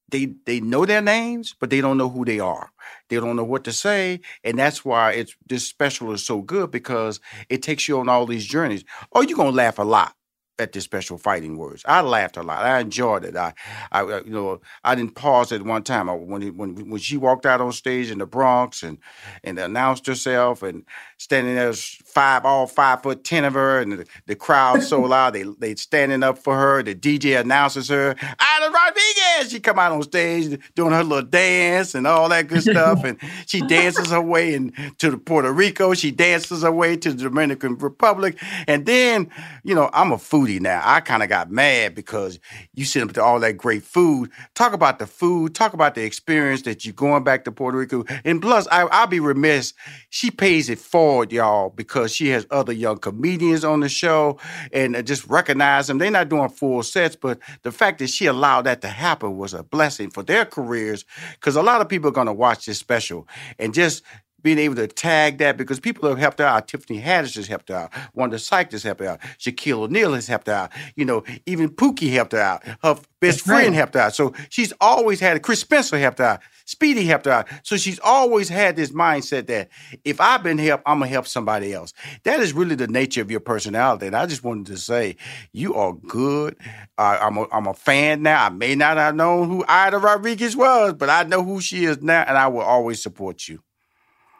they 0.09 0.35
they 0.47 0.61
know 0.61 0.87
their 0.87 1.03
names, 1.03 1.55
but 1.59 1.71
they 1.71 1.81
don't 1.81 1.99
know 1.99 2.09
who 2.09 2.25
they 2.25 2.40
are. 2.40 2.71
They 3.09 3.16
don't 3.16 3.37
know 3.37 3.44
what 3.44 3.64
to 3.64 3.73
say, 3.73 4.21
and 4.44 4.59
that's 4.59 4.85
why 4.85 5.12
it's 5.12 5.37
this 5.47 5.66
special 5.66 6.12
is 6.12 6.25
so 6.25 6.42
good 6.42 6.71
because 6.71 7.21
it 7.49 7.62
takes 7.62 7.88
you 7.88 7.99
on 8.01 8.09
all 8.09 8.27
these 8.27 8.47
journeys. 8.47 8.85
Oh, 9.12 9.23
you're 9.23 9.37
gonna 9.37 9.51
laugh 9.51 9.79
a 9.79 9.85
lot 9.85 10.14
at 10.59 10.73
the 10.73 10.81
special 10.81 11.18
fighting 11.18 11.57
words. 11.57 11.83
I 11.87 12.01
laughed 12.01 12.37
a 12.37 12.42
lot. 12.42 12.64
I 12.64 12.81
enjoyed 12.81 13.25
it. 13.25 13.37
I, 13.37 13.55
I 13.92 14.03
uh, 14.03 14.23
you 14.25 14.33
know, 14.33 14.61
I 14.85 14.94
didn't 14.94 15.14
pause 15.14 15.53
at 15.53 15.62
one 15.62 15.83
time. 15.83 16.09
I, 16.09 16.14
when 16.14 16.57
when 16.57 16.90
when 16.90 17.01
she 17.01 17.16
walked 17.16 17.47
out 17.47 17.61
on 17.61 17.73
stage 17.73 18.11
in 18.11 18.18
the 18.18 18.27
Bronx 18.27 18.83
and 18.83 18.99
and 19.44 19.59
announced 19.59 20.07
herself 20.07 20.62
and 20.62 20.85
standing 21.18 21.55
there, 21.55 21.73
five 21.73 22.44
all 22.44 22.66
five 22.66 23.03
foot 23.03 23.25
ten 23.25 23.44
of 23.44 23.55
her, 23.55 23.81
and 23.81 23.92
the, 23.92 24.07
the 24.27 24.35
crowd 24.35 24.83
so 24.83 25.01
loud 25.03 25.35
they 25.35 25.44
they 25.59 25.75
standing 25.75 26.23
up 26.23 26.38
for 26.38 26.57
her. 26.57 26.83
The 26.83 26.94
DJ 26.94 27.40
announces 27.40 27.88
her, 27.88 28.16
Aida 28.21 28.71
Rodriguez. 28.71 29.51
She 29.51 29.61
come 29.61 29.79
out 29.79 29.92
on 29.92 30.03
stage 30.03 30.59
doing 30.75 30.92
her 30.92 31.05
little 31.05 31.29
dance 31.29 31.94
and 31.94 32.07
all 32.07 32.29
that 32.31 32.49
good 32.49 32.62
stuff, 32.62 33.05
and 33.05 33.18
she 33.47 33.61
dances 33.61 34.11
her 34.11 34.23
way 34.23 34.55
into 34.55 35.18
Puerto 35.18 35.53
Rico. 35.53 35.94
She 35.94 36.11
dances 36.11 36.62
her 36.62 36.73
way 36.73 36.97
to 36.97 37.12
the 37.12 37.23
Dominican 37.25 37.79
Republic, 37.79 38.37
and 38.66 38.87
then 38.87 39.31
you 39.62 39.75
know 39.75 39.90
I'm 39.92 40.12
a 40.12 40.18
foodie 40.49 40.61
now. 40.61 40.81
I 40.85 41.01
kind 41.01 41.23
of 41.23 41.29
got 41.29 41.51
mad 41.51 41.95
because 41.95 42.39
you 42.75 42.85
sent 42.85 43.11
up 43.11 43.15
to 43.15 43.23
all 43.23 43.41
that 43.41 43.57
great 43.57 43.83
food. 43.83 44.31
Talk 44.55 44.73
about 44.73 44.99
the 44.99 45.07
food. 45.07 45.55
Talk 45.55 45.73
about 45.73 45.95
the 45.95 46.05
experience 46.05 46.63
that 46.63 46.85
you're 46.85 46.95
going 46.95 47.25
back 47.25 47.45
to 47.45 47.53
Puerto 47.53 47.79
Rico, 47.79 48.05
and 48.25 48.41
plus 48.41 48.67
I, 48.71 48.83
I'll 48.83 49.07
be 49.07 49.21
remiss. 49.21 49.75
She 50.11 50.31
pays 50.31 50.69
it 50.69 50.79
forward 50.79 51.33
y'all, 51.33 51.71
because 51.71 52.15
she 52.15 52.29
has 52.29 52.47
other 52.51 52.73
young 52.73 52.99
comedians 52.99 53.65
on 53.65 53.81
the 53.81 53.89
show 53.89 54.39
and 54.73 54.97
uh, 54.97 55.03
just 55.03 55.27
recognize 55.27 55.87
them. 55.87 55.99
They're 55.99 56.11
not 56.11 56.29
doing 56.29 56.49
full 56.49 56.83
sets, 56.83 57.17
but 57.17 57.39
the 57.63 57.73
fact 57.73 57.99
that 57.99 58.11
she 58.11 58.27
allowed 58.27 58.63
that 58.63 58.81
to 58.83 58.89
happen 58.89 59.37
was 59.37 59.55
a 59.55 59.63
blessing 59.63 60.11
for 60.11 60.23
their 60.23 60.45
careers 60.45 61.05
because 61.35 61.57
a 61.57 61.63
lot 61.63 61.81
of 61.81 61.89
people 61.89 62.09
are 62.09 62.13
going 62.13 62.27
to 62.27 62.33
watch 62.33 62.67
this 62.67 62.79
special 62.79 63.29
and 63.59 63.75
just 63.75 64.03
being 64.42 64.59
able 64.59 64.77
to 64.77 64.87
tag 64.87 65.38
that 65.38 65.57
because 65.57 65.81
people 65.81 66.09
have 66.09 66.18
helped 66.18 66.40
out. 66.40 66.68
Tiffany 66.68 67.01
Haddish 67.01 67.37
has 67.37 67.48
helped 67.48 67.70
out. 67.70 67.92
Wanda 68.14 68.38
Sykes 68.38 68.72
has 68.72 68.83
helped 68.83 69.01
out. 69.01 69.20
Shaquille 69.38 69.85
O'Neal 69.85 70.14
has 70.14 70.29
helped 70.29 70.48
out. 70.48 70.70
You 70.94 71.05
know, 71.05 71.24
even 71.46 71.70
Pookie 71.70 72.12
helped 72.12 72.35
out. 72.35 72.64
Her 72.83 72.94
best 72.94 73.05
That's 73.20 73.40
friend 73.40 73.68
right. 73.68 73.74
helped 73.74 73.96
out. 73.96 74.14
So 74.14 74.33
she's 74.48 74.72
always 74.81 75.20
had 75.20 75.42
Chris 75.42 75.61
Spencer 75.61 75.98
helped 75.98 76.20
out. 76.20 76.40
Speedy 76.64 77.05
helped 77.05 77.27
out. 77.27 77.48
So 77.62 77.77
she's 77.79 77.98
always 78.01 78.48
had 78.51 78.77
this 78.77 78.90
mindset 78.92 79.46
that 79.46 79.70
if 80.05 80.20
I've 80.20 80.42
been 80.42 80.59
helped, 80.59 80.85
I'm 80.87 80.98
gonna 80.98 81.11
help 81.11 81.27
somebody 81.27 81.72
else. 81.72 81.94
That 82.24 82.40
is 82.40 82.53
really 82.53 82.74
the 82.74 82.87
nature 82.87 83.22
of 83.22 83.31
your 83.31 83.40
personality. 83.40 84.07
And 84.07 84.14
I 84.14 84.27
just 84.27 84.44
wanted 84.44 84.66
to 84.66 84.77
say, 84.77 85.16
you 85.53 85.74
are 85.74 85.94
good. 85.94 86.57
Uh, 86.98 87.18
I'm, 87.22 87.38
a, 87.38 87.46
I'm 87.53 87.66
a 87.66 87.74
fan 87.74 88.22
now. 88.22 88.44
I 88.44 88.48
may 88.51 88.74
not 88.74 88.98
have 88.98 89.14
known 89.14 89.48
who 89.48 89.64
Aida 89.66 89.98
Rodriguez 89.98 90.55
was, 90.55 90.92
but 90.92 91.09
I 91.09 91.22
know 91.22 91.42
who 91.42 91.61
she 91.61 91.87
is 91.87 92.03
now, 92.03 92.24
and 92.29 92.37
I 92.37 92.48
will 92.48 92.61
always 92.61 93.03
support 93.03 93.48
you. 93.48 93.62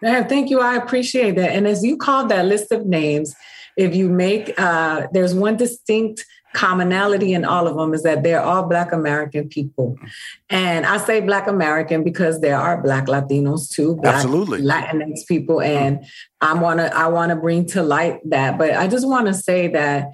Yeah, 0.03 0.25
thank 0.25 0.51
you. 0.51 0.61
I 0.61 0.77
appreciate 0.77 1.37
that. 1.37 1.51
And 1.51 1.67
as 1.67 1.85
you 1.85 1.97
called 1.97 2.29
that 2.31 2.47
list 2.47 2.71
of 2.73 2.87
names, 2.87 3.35
if 3.77 3.95
you 3.95 4.09
make, 4.09 4.59
uh, 4.59 5.07
there's 5.13 5.35
one 5.35 5.57
distinct 5.57 6.25
commonality 6.55 7.35
in 7.35 7.45
all 7.45 7.69
of 7.69 7.77
them 7.77 7.93
is 7.93 8.03
that 8.03 8.23
they're 8.23 8.41
all 8.41 8.65
Black 8.65 8.93
American 8.93 9.49
people. 9.49 9.99
And 10.49 10.87
I 10.87 10.97
say 10.97 11.21
Black 11.21 11.47
American 11.47 12.03
because 12.03 12.41
there 12.41 12.57
are 12.57 12.81
Black 12.83 13.07
Latinos 13.07 13.71
too, 13.71 13.97
Black 13.97 14.17
Absolutely. 14.17 14.63
Latinx 14.63 15.27
people. 15.27 15.61
And 15.61 16.05
I 16.41 16.55
want 16.55 16.81
to, 16.81 16.95
I 16.97 17.09
want 17.09 17.31
to 17.31 17.37
bring 17.37 17.67
to 17.67 17.83
light 17.83 18.19
that. 18.31 18.57
But 18.59 18.75
I 18.75 18.89
just 18.89 19.07
want 19.07 19.27
to 19.27 19.35
say 19.35 19.69
that 19.69 20.09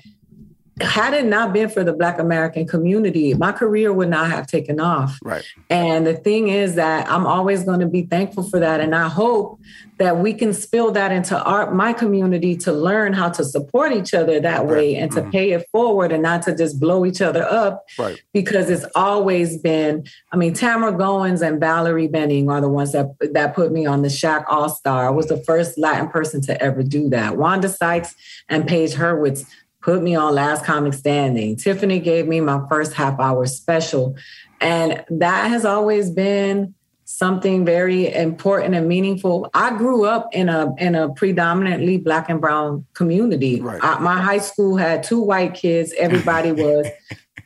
had 0.81 1.15
it 1.15 1.25
not 1.25 1.53
been 1.53 1.69
for 1.69 1.85
the 1.85 1.93
Black 1.93 2.19
American 2.19 2.67
community, 2.67 3.33
my 3.35 3.53
career 3.53 3.93
would 3.93 4.09
not 4.09 4.29
have 4.31 4.47
taken 4.49 4.81
off. 4.81 5.19
Right. 5.23 5.45
And 5.71 6.05
the 6.05 6.15
thing 6.15 6.49
is 6.49 6.75
that 6.75 7.09
I'm 7.09 7.27
always 7.27 7.63
going 7.63 7.79
to 7.81 7.87
be 7.87 8.03
thankful 8.03 8.43
for 8.43 8.59
that. 8.59 8.81
And 8.81 8.93
I 8.95 9.09
hope 9.09 9.61
that 9.99 10.19
we 10.19 10.35
can 10.35 10.53
spill 10.53 10.91
that 10.91 11.13
into 11.13 11.41
our 11.41 11.73
my 11.73 11.93
community 11.93 12.57
to 12.57 12.73
learn 12.73 13.13
how 13.13 13.29
to 13.29 13.45
support 13.45 13.93
each 13.93 14.13
other 14.13 14.41
that 14.41 14.67
way 14.67 14.97
and 14.97 15.13
to 15.13 15.21
mm-hmm. 15.21 15.31
pay 15.31 15.53
it 15.53 15.69
forward 15.71 16.11
and 16.11 16.25
not 16.25 16.43
to 16.43 16.57
just 16.57 16.81
blow 16.81 17.07
each 17.07 17.23
other 17.23 17.45
up. 17.45 17.87
Right. 17.97 18.21
Because 18.33 18.69
it's 18.69 18.87
always 18.97 19.57
been, 19.59 20.05
I 20.33 20.37
mean, 20.37 20.55
Tamara 20.55 20.93
Goins 20.93 21.47
and 21.47 21.61
Valerie 21.61 22.09
Benning 22.09 22.51
are 22.51 22.61
the 22.61 22.69
ones 22.69 22.91
that 22.91 23.15
that 23.33 23.55
put 23.55 23.71
me 23.71 23.87
on 23.87 24.03
the 24.03 24.09
Shaq 24.09 24.45
All 24.49 24.69
Star. 24.69 25.07
I 25.07 25.11
was 25.11 25.29
the 25.29 25.41
first 25.45 25.79
Latin 25.79 26.09
person 26.09 26.41
to 26.43 26.61
ever 26.61 26.83
do 26.83 27.09
that. 27.11 27.37
Wanda 27.37 27.69
Sykes 27.69 28.17
and 28.49 28.67
Page 28.67 28.95
Hurwitz 28.95 29.47
put 29.85 30.03
me 30.03 30.15
on 30.15 30.35
Last 30.35 30.65
Comic 30.65 30.95
Standing. 30.95 31.57
Tiffany 31.57 32.01
gave 32.01 32.27
me 32.27 32.41
my 32.41 32.61
first 32.71 32.95
half 32.95 33.21
hour 33.21 33.45
special. 33.47 34.17
And 34.61 35.05
that 35.11 35.49
has 35.49 35.67
always 35.67 36.11
been 36.11 36.75
something 37.05 37.67
very 37.67 38.13
important 38.13 38.75
and 38.75 38.89
meaningful. 38.89 39.51
I 39.53 39.77
grew 39.77 40.07
up 40.07 40.31
in 40.33 40.49
a 40.49 40.75
in 40.79 40.95
a 40.95 41.13
predominantly 41.13 41.99
black 41.99 42.31
and 42.31 42.41
brown 42.41 42.87
community. 42.95 43.61
Right. 43.61 43.79
I, 43.83 43.99
my 43.99 44.21
high 44.21 44.39
school 44.39 44.79
had 44.79 45.03
two 45.03 45.21
white 45.21 45.53
kids. 45.53 45.93
Everybody 45.99 46.53
was 46.65 46.87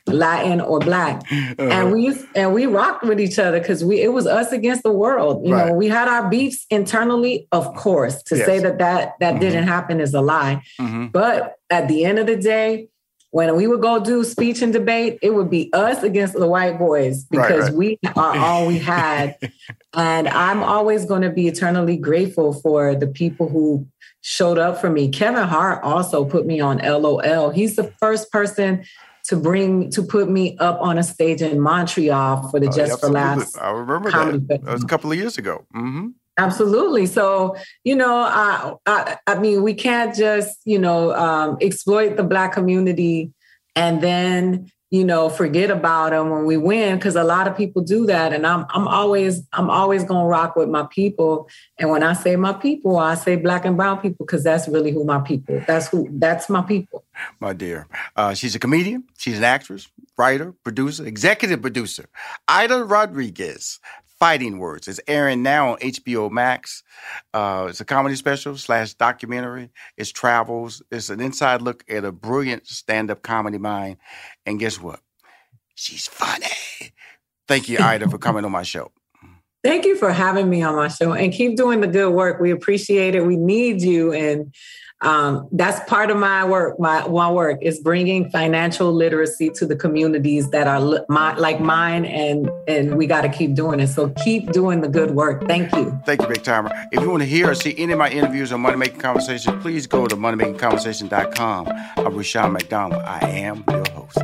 Latin 0.08 0.60
or 0.60 0.78
black, 0.78 1.22
uh-huh. 1.30 1.54
and 1.58 1.92
we 1.92 2.14
and 2.34 2.52
we 2.52 2.66
rocked 2.66 3.04
with 3.04 3.20
each 3.20 3.38
other 3.38 3.58
because 3.58 3.84
we 3.84 4.00
it 4.00 4.12
was 4.12 4.26
us 4.26 4.52
against 4.52 4.82
the 4.82 4.92
world. 4.92 5.46
You 5.46 5.54
right. 5.54 5.68
know, 5.68 5.74
we 5.74 5.88
had 5.88 6.08
our 6.08 6.28
beefs 6.28 6.66
internally, 6.70 7.46
of 7.52 7.74
course. 7.74 8.22
To 8.24 8.36
yes. 8.36 8.46
say 8.46 8.58
that 8.60 8.78
that 8.78 9.14
that 9.20 9.32
mm-hmm. 9.32 9.40
didn't 9.40 9.68
happen 9.68 10.00
is 10.00 10.14
a 10.14 10.20
lie. 10.20 10.62
Mm-hmm. 10.80 11.06
But 11.08 11.56
at 11.70 11.88
the 11.88 12.04
end 12.04 12.18
of 12.18 12.26
the 12.26 12.36
day, 12.36 12.88
when 13.30 13.54
we 13.56 13.66
would 13.66 13.82
go 13.82 14.02
do 14.02 14.24
speech 14.24 14.62
and 14.62 14.72
debate, 14.72 15.18
it 15.22 15.34
would 15.34 15.50
be 15.50 15.70
us 15.72 16.02
against 16.02 16.34
the 16.34 16.46
white 16.46 16.78
boys 16.78 17.24
because 17.24 17.50
right, 17.50 17.62
right. 17.64 17.74
we 17.74 17.98
are 18.16 18.36
all 18.36 18.66
we 18.66 18.78
had. 18.78 19.36
and 19.94 20.28
I'm 20.28 20.62
always 20.62 21.04
going 21.04 21.22
to 21.22 21.30
be 21.30 21.46
eternally 21.46 21.98
grateful 21.98 22.54
for 22.54 22.94
the 22.94 23.06
people 23.06 23.48
who 23.48 23.86
showed 24.22 24.58
up 24.58 24.80
for 24.80 24.90
me. 24.90 25.08
Kevin 25.08 25.46
Hart 25.46 25.82
also 25.84 26.24
put 26.24 26.46
me 26.46 26.60
on 26.60 26.78
LOL. 26.78 27.50
He's 27.50 27.76
the 27.76 27.84
first 27.84 28.32
person 28.32 28.84
to 29.28 29.36
bring 29.36 29.90
to 29.90 30.02
put 30.02 30.28
me 30.28 30.56
up 30.58 30.80
on 30.80 30.98
a 30.98 31.02
stage 31.02 31.42
in 31.42 31.60
Montreal 31.60 32.48
for 32.50 32.58
the 32.58 32.68
oh, 32.68 32.72
Just 32.72 33.00
for 33.00 33.10
Laughs. 33.10 33.56
I 33.56 33.70
remember 33.70 34.10
that. 34.10 34.48
That 34.48 34.64
was 34.64 34.82
a 34.82 34.86
couple 34.86 35.12
of 35.12 35.18
years 35.18 35.38
ago. 35.38 35.66
Mm-hmm. 35.74 36.08
Absolutely. 36.38 37.06
So, 37.06 37.56
you 37.84 37.96
know, 37.96 38.14
I, 38.14 38.74
I, 38.86 39.18
I 39.26 39.38
mean, 39.38 39.62
we 39.62 39.74
can't 39.74 40.14
just, 40.14 40.58
you 40.64 40.78
know, 40.78 41.12
um, 41.14 41.58
exploit 41.60 42.16
the 42.16 42.22
Black 42.22 42.52
community 42.52 43.32
and 43.74 44.00
then 44.00 44.70
you 44.90 45.04
know 45.04 45.28
forget 45.28 45.70
about 45.70 46.10
them 46.10 46.30
when 46.30 46.46
we 46.46 46.56
win 46.56 46.96
because 46.96 47.16
a 47.16 47.24
lot 47.24 47.46
of 47.46 47.56
people 47.56 47.82
do 47.82 48.06
that 48.06 48.32
and 48.32 48.46
i'm 48.46 48.64
i'm 48.70 48.88
always 48.88 49.42
i'm 49.52 49.68
always 49.68 50.04
to 50.04 50.14
rock 50.14 50.56
with 50.56 50.68
my 50.68 50.86
people 50.90 51.48
and 51.78 51.90
when 51.90 52.02
i 52.02 52.12
say 52.12 52.36
my 52.36 52.52
people 52.52 52.98
i 52.98 53.14
say 53.14 53.36
black 53.36 53.64
and 53.64 53.76
brown 53.76 54.00
people 54.00 54.24
because 54.24 54.42
that's 54.42 54.68
really 54.68 54.90
who 54.90 55.04
my 55.04 55.20
people 55.20 55.60
that's 55.66 55.88
who 55.88 56.08
that's 56.12 56.48
my 56.48 56.62
people. 56.62 57.04
My 57.40 57.52
dear 57.52 57.86
uh, 58.16 58.34
she's 58.34 58.54
a 58.54 58.58
comedian 58.58 59.04
she's 59.18 59.38
an 59.38 59.44
actress 59.44 59.88
writer 60.16 60.52
producer 60.64 61.04
executive 61.06 61.60
producer 61.60 62.06
aida 62.48 62.82
rodriguez 62.84 63.80
Fighting 64.18 64.58
Words. 64.58 64.88
It's 64.88 65.00
airing 65.06 65.42
now 65.42 65.72
on 65.72 65.78
HBO 65.78 66.30
Max. 66.30 66.82
Uh, 67.32 67.66
it's 67.68 67.80
a 67.80 67.84
comedy 67.84 68.16
special 68.16 68.56
slash 68.56 68.94
documentary. 68.94 69.70
It's 69.96 70.10
travels. 70.10 70.82
It's 70.90 71.10
an 71.10 71.20
inside 71.20 71.62
look 71.62 71.84
at 71.88 72.04
a 72.04 72.12
brilliant 72.12 72.66
stand 72.66 73.10
up 73.10 73.22
comedy 73.22 73.58
mind. 73.58 73.98
And 74.44 74.58
guess 74.58 74.80
what? 74.80 75.00
She's 75.74 76.08
funny. 76.08 76.46
Thank 77.46 77.68
you, 77.68 77.78
Aida, 77.78 78.08
for 78.08 78.18
coming 78.18 78.44
on 78.44 78.52
my 78.52 78.64
show. 78.64 78.90
Thank 79.64 79.84
you 79.84 79.96
for 79.96 80.12
having 80.12 80.48
me 80.48 80.62
on 80.62 80.76
my 80.76 80.88
show 80.88 81.12
and 81.12 81.32
keep 81.32 81.56
doing 81.56 81.80
the 81.80 81.88
good 81.88 82.12
work. 82.12 82.40
We 82.40 82.50
appreciate 82.50 83.14
it. 83.14 83.24
We 83.24 83.36
need 83.36 83.82
you. 83.82 84.12
And 84.12 84.54
um, 85.00 85.48
that's 85.52 85.88
part 85.88 86.10
of 86.10 86.16
my 86.16 86.44
work. 86.44 86.78
My, 86.80 87.06
my 87.06 87.30
work 87.30 87.58
is 87.62 87.78
bringing 87.78 88.30
financial 88.30 88.92
literacy 88.92 89.50
to 89.50 89.66
the 89.66 89.76
communities 89.76 90.50
that 90.50 90.66
are 90.66 90.80
li- 90.80 91.00
my, 91.08 91.34
like 91.36 91.60
mine, 91.60 92.04
and 92.04 92.50
and 92.66 92.96
we 92.96 93.06
got 93.06 93.20
to 93.20 93.28
keep 93.28 93.54
doing 93.54 93.78
it. 93.78 93.88
So 93.88 94.10
keep 94.24 94.50
doing 94.50 94.80
the 94.80 94.88
good 94.88 95.12
work. 95.12 95.46
Thank 95.46 95.72
you. 95.76 95.98
Thank 96.04 96.22
you, 96.22 96.28
Big 96.28 96.42
Timer. 96.42 96.70
If 96.90 97.00
you 97.00 97.10
want 97.10 97.22
to 97.22 97.28
hear 97.28 97.50
or 97.50 97.54
see 97.54 97.74
any 97.78 97.92
of 97.92 97.98
my 97.98 98.10
interviews 98.10 98.52
on 98.52 98.60
Money 98.60 98.76
Making 98.76 98.98
Conversation, 98.98 99.60
please 99.60 99.86
go 99.86 100.06
to 100.06 100.16
moneymakingconversation.com. 100.16 101.68
I'm 101.96 102.16
Rushion 102.16 102.52
McDonald. 102.52 103.02
I 103.02 103.20
am 103.20 103.64
your 103.68 103.84
host. 103.90 104.18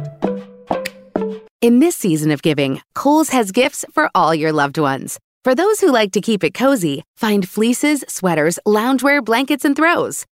In 1.60 1.78
this 1.78 1.96
season 1.96 2.30
of 2.30 2.42
giving, 2.42 2.82
Kohl's 2.94 3.30
has 3.30 3.52
gifts 3.52 3.84
for 3.92 4.10
all 4.14 4.34
your 4.34 4.52
loved 4.52 4.76
ones. 4.76 5.18
For 5.44 5.54
those 5.54 5.80
who 5.80 5.92
like 5.92 6.12
to 6.12 6.20
keep 6.20 6.42
it 6.42 6.52
cozy, 6.52 7.04
find 7.16 7.48
fleeces, 7.48 8.04
sweaters, 8.08 8.58
loungewear, 8.66 9.24
blankets, 9.24 9.64
and 9.64 9.76
throws. 9.76 10.26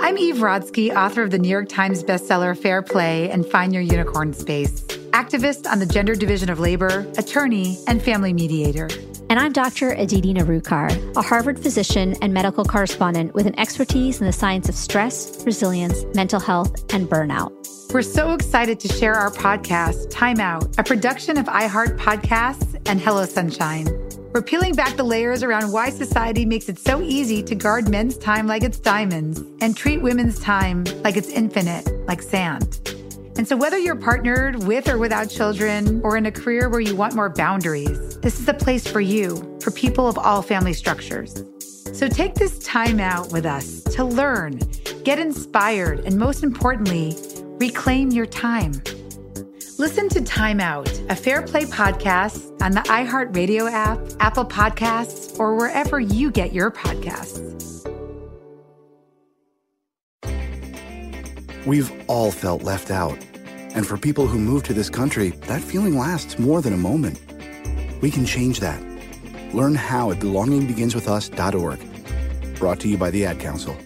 I'm 0.00 0.18
Eve 0.18 0.36
Rodsky, 0.36 0.94
author 0.94 1.22
of 1.22 1.30
the 1.30 1.38
New 1.38 1.48
York 1.48 1.68
Times 1.68 2.02
bestseller 2.02 2.56
Fair 2.56 2.82
Play 2.82 3.30
and 3.30 3.46
Find 3.46 3.72
Your 3.72 3.82
Unicorn 3.82 4.32
Space 4.32 4.82
activist 5.12 5.70
on 5.70 5.78
the 5.78 5.86
Gender 5.86 6.14
Division 6.14 6.50
of 6.50 6.58
Labor, 6.58 7.06
attorney, 7.18 7.78
and 7.86 8.02
family 8.02 8.32
mediator. 8.32 8.88
And 9.30 9.38
I'm 9.38 9.52
Dr. 9.52 9.92
Aditi 9.92 10.34
Nerurkar, 10.34 11.16
a 11.16 11.22
Harvard 11.22 11.58
physician 11.58 12.16
and 12.22 12.34
medical 12.34 12.64
correspondent 12.64 13.34
with 13.34 13.46
an 13.46 13.58
expertise 13.58 14.20
in 14.20 14.26
the 14.26 14.32
science 14.32 14.68
of 14.68 14.74
stress, 14.74 15.42
resilience, 15.46 16.04
mental 16.14 16.40
health, 16.40 16.92
and 16.92 17.08
burnout. 17.08 17.52
We're 17.92 18.02
so 18.02 18.32
excited 18.32 18.80
to 18.80 18.88
share 18.88 19.14
our 19.14 19.30
podcast, 19.30 20.10
Time 20.10 20.40
Out, 20.40 20.78
a 20.78 20.82
production 20.82 21.36
of 21.38 21.46
iHeart 21.46 21.98
Podcasts 21.98 22.80
and 22.86 23.00
Hello 23.00 23.26
Sunshine. 23.26 23.86
We're 24.32 24.40
peeling 24.40 24.74
back 24.74 24.96
the 24.96 25.04
layers 25.04 25.42
around 25.42 25.72
why 25.72 25.90
society 25.90 26.46
makes 26.46 26.70
it 26.70 26.78
so 26.78 27.02
easy 27.02 27.42
to 27.42 27.54
guard 27.54 27.90
men's 27.90 28.16
time 28.16 28.46
like 28.46 28.62
it's 28.62 28.78
diamonds 28.78 29.42
and 29.60 29.76
treat 29.76 30.00
women's 30.00 30.40
time 30.40 30.84
like 31.04 31.18
it's 31.18 31.28
infinite, 31.28 31.86
like 32.06 32.22
sand. 32.22 32.80
And 33.36 33.46
so, 33.46 33.58
whether 33.58 33.76
you're 33.76 33.94
partnered 33.94 34.64
with 34.64 34.88
or 34.88 34.96
without 34.96 35.28
children, 35.28 36.00
or 36.02 36.16
in 36.16 36.24
a 36.24 36.32
career 36.32 36.70
where 36.70 36.80
you 36.80 36.96
want 36.96 37.14
more 37.14 37.28
boundaries, 37.28 38.18
this 38.20 38.40
is 38.40 38.48
a 38.48 38.54
place 38.54 38.86
for 38.86 39.02
you, 39.02 39.58
for 39.62 39.70
people 39.70 40.08
of 40.08 40.16
all 40.16 40.40
family 40.40 40.72
structures. 40.72 41.44
So, 41.92 42.08
take 42.08 42.34
this 42.34 42.58
time 42.60 43.00
out 43.00 43.32
with 43.32 43.44
us 43.44 43.82
to 43.84 44.02
learn, 44.02 44.60
get 45.04 45.18
inspired, 45.18 46.00
and 46.06 46.16
most 46.16 46.42
importantly, 46.42 47.18
reclaim 47.58 48.10
your 48.10 48.26
time. 48.26 48.82
Listen 49.82 50.08
to 50.10 50.22
Time 50.22 50.60
Out, 50.60 50.88
a 51.08 51.16
Fair 51.16 51.42
Play 51.42 51.64
podcast 51.64 52.62
on 52.62 52.70
the 52.70 52.82
iHeartRadio 52.82 53.68
app, 53.68 53.98
Apple 54.20 54.44
Podcasts, 54.44 55.36
or 55.40 55.56
wherever 55.56 55.98
you 55.98 56.30
get 56.30 56.52
your 56.52 56.70
podcasts. 56.70 57.40
We've 61.66 61.90
all 62.06 62.30
felt 62.30 62.62
left 62.62 62.92
out. 62.92 63.18
And 63.74 63.84
for 63.84 63.98
people 63.98 64.28
who 64.28 64.38
move 64.38 64.62
to 64.64 64.72
this 64.72 64.88
country, 64.88 65.30
that 65.48 65.60
feeling 65.60 65.98
lasts 65.98 66.38
more 66.38 66.62
than 66.62 66.74
a 66.74 66.76
moment. 66.76 67.20
We 68.00 68.12
can 68.12 68.24
change 68.24 68.60
that. 68.60 68.80
Learn 69.52 69.74
how 69.74 70.12
at 70.12 70.20
belongingbeginswithus.org. 70.20 72.54
Brought 72.54 72.78
to 72.78 72.88
you 72.88 72.96
by 72.96 73.10
the 73.10 73.26
Ad 73.26 73.40
Council. 73.40 73.76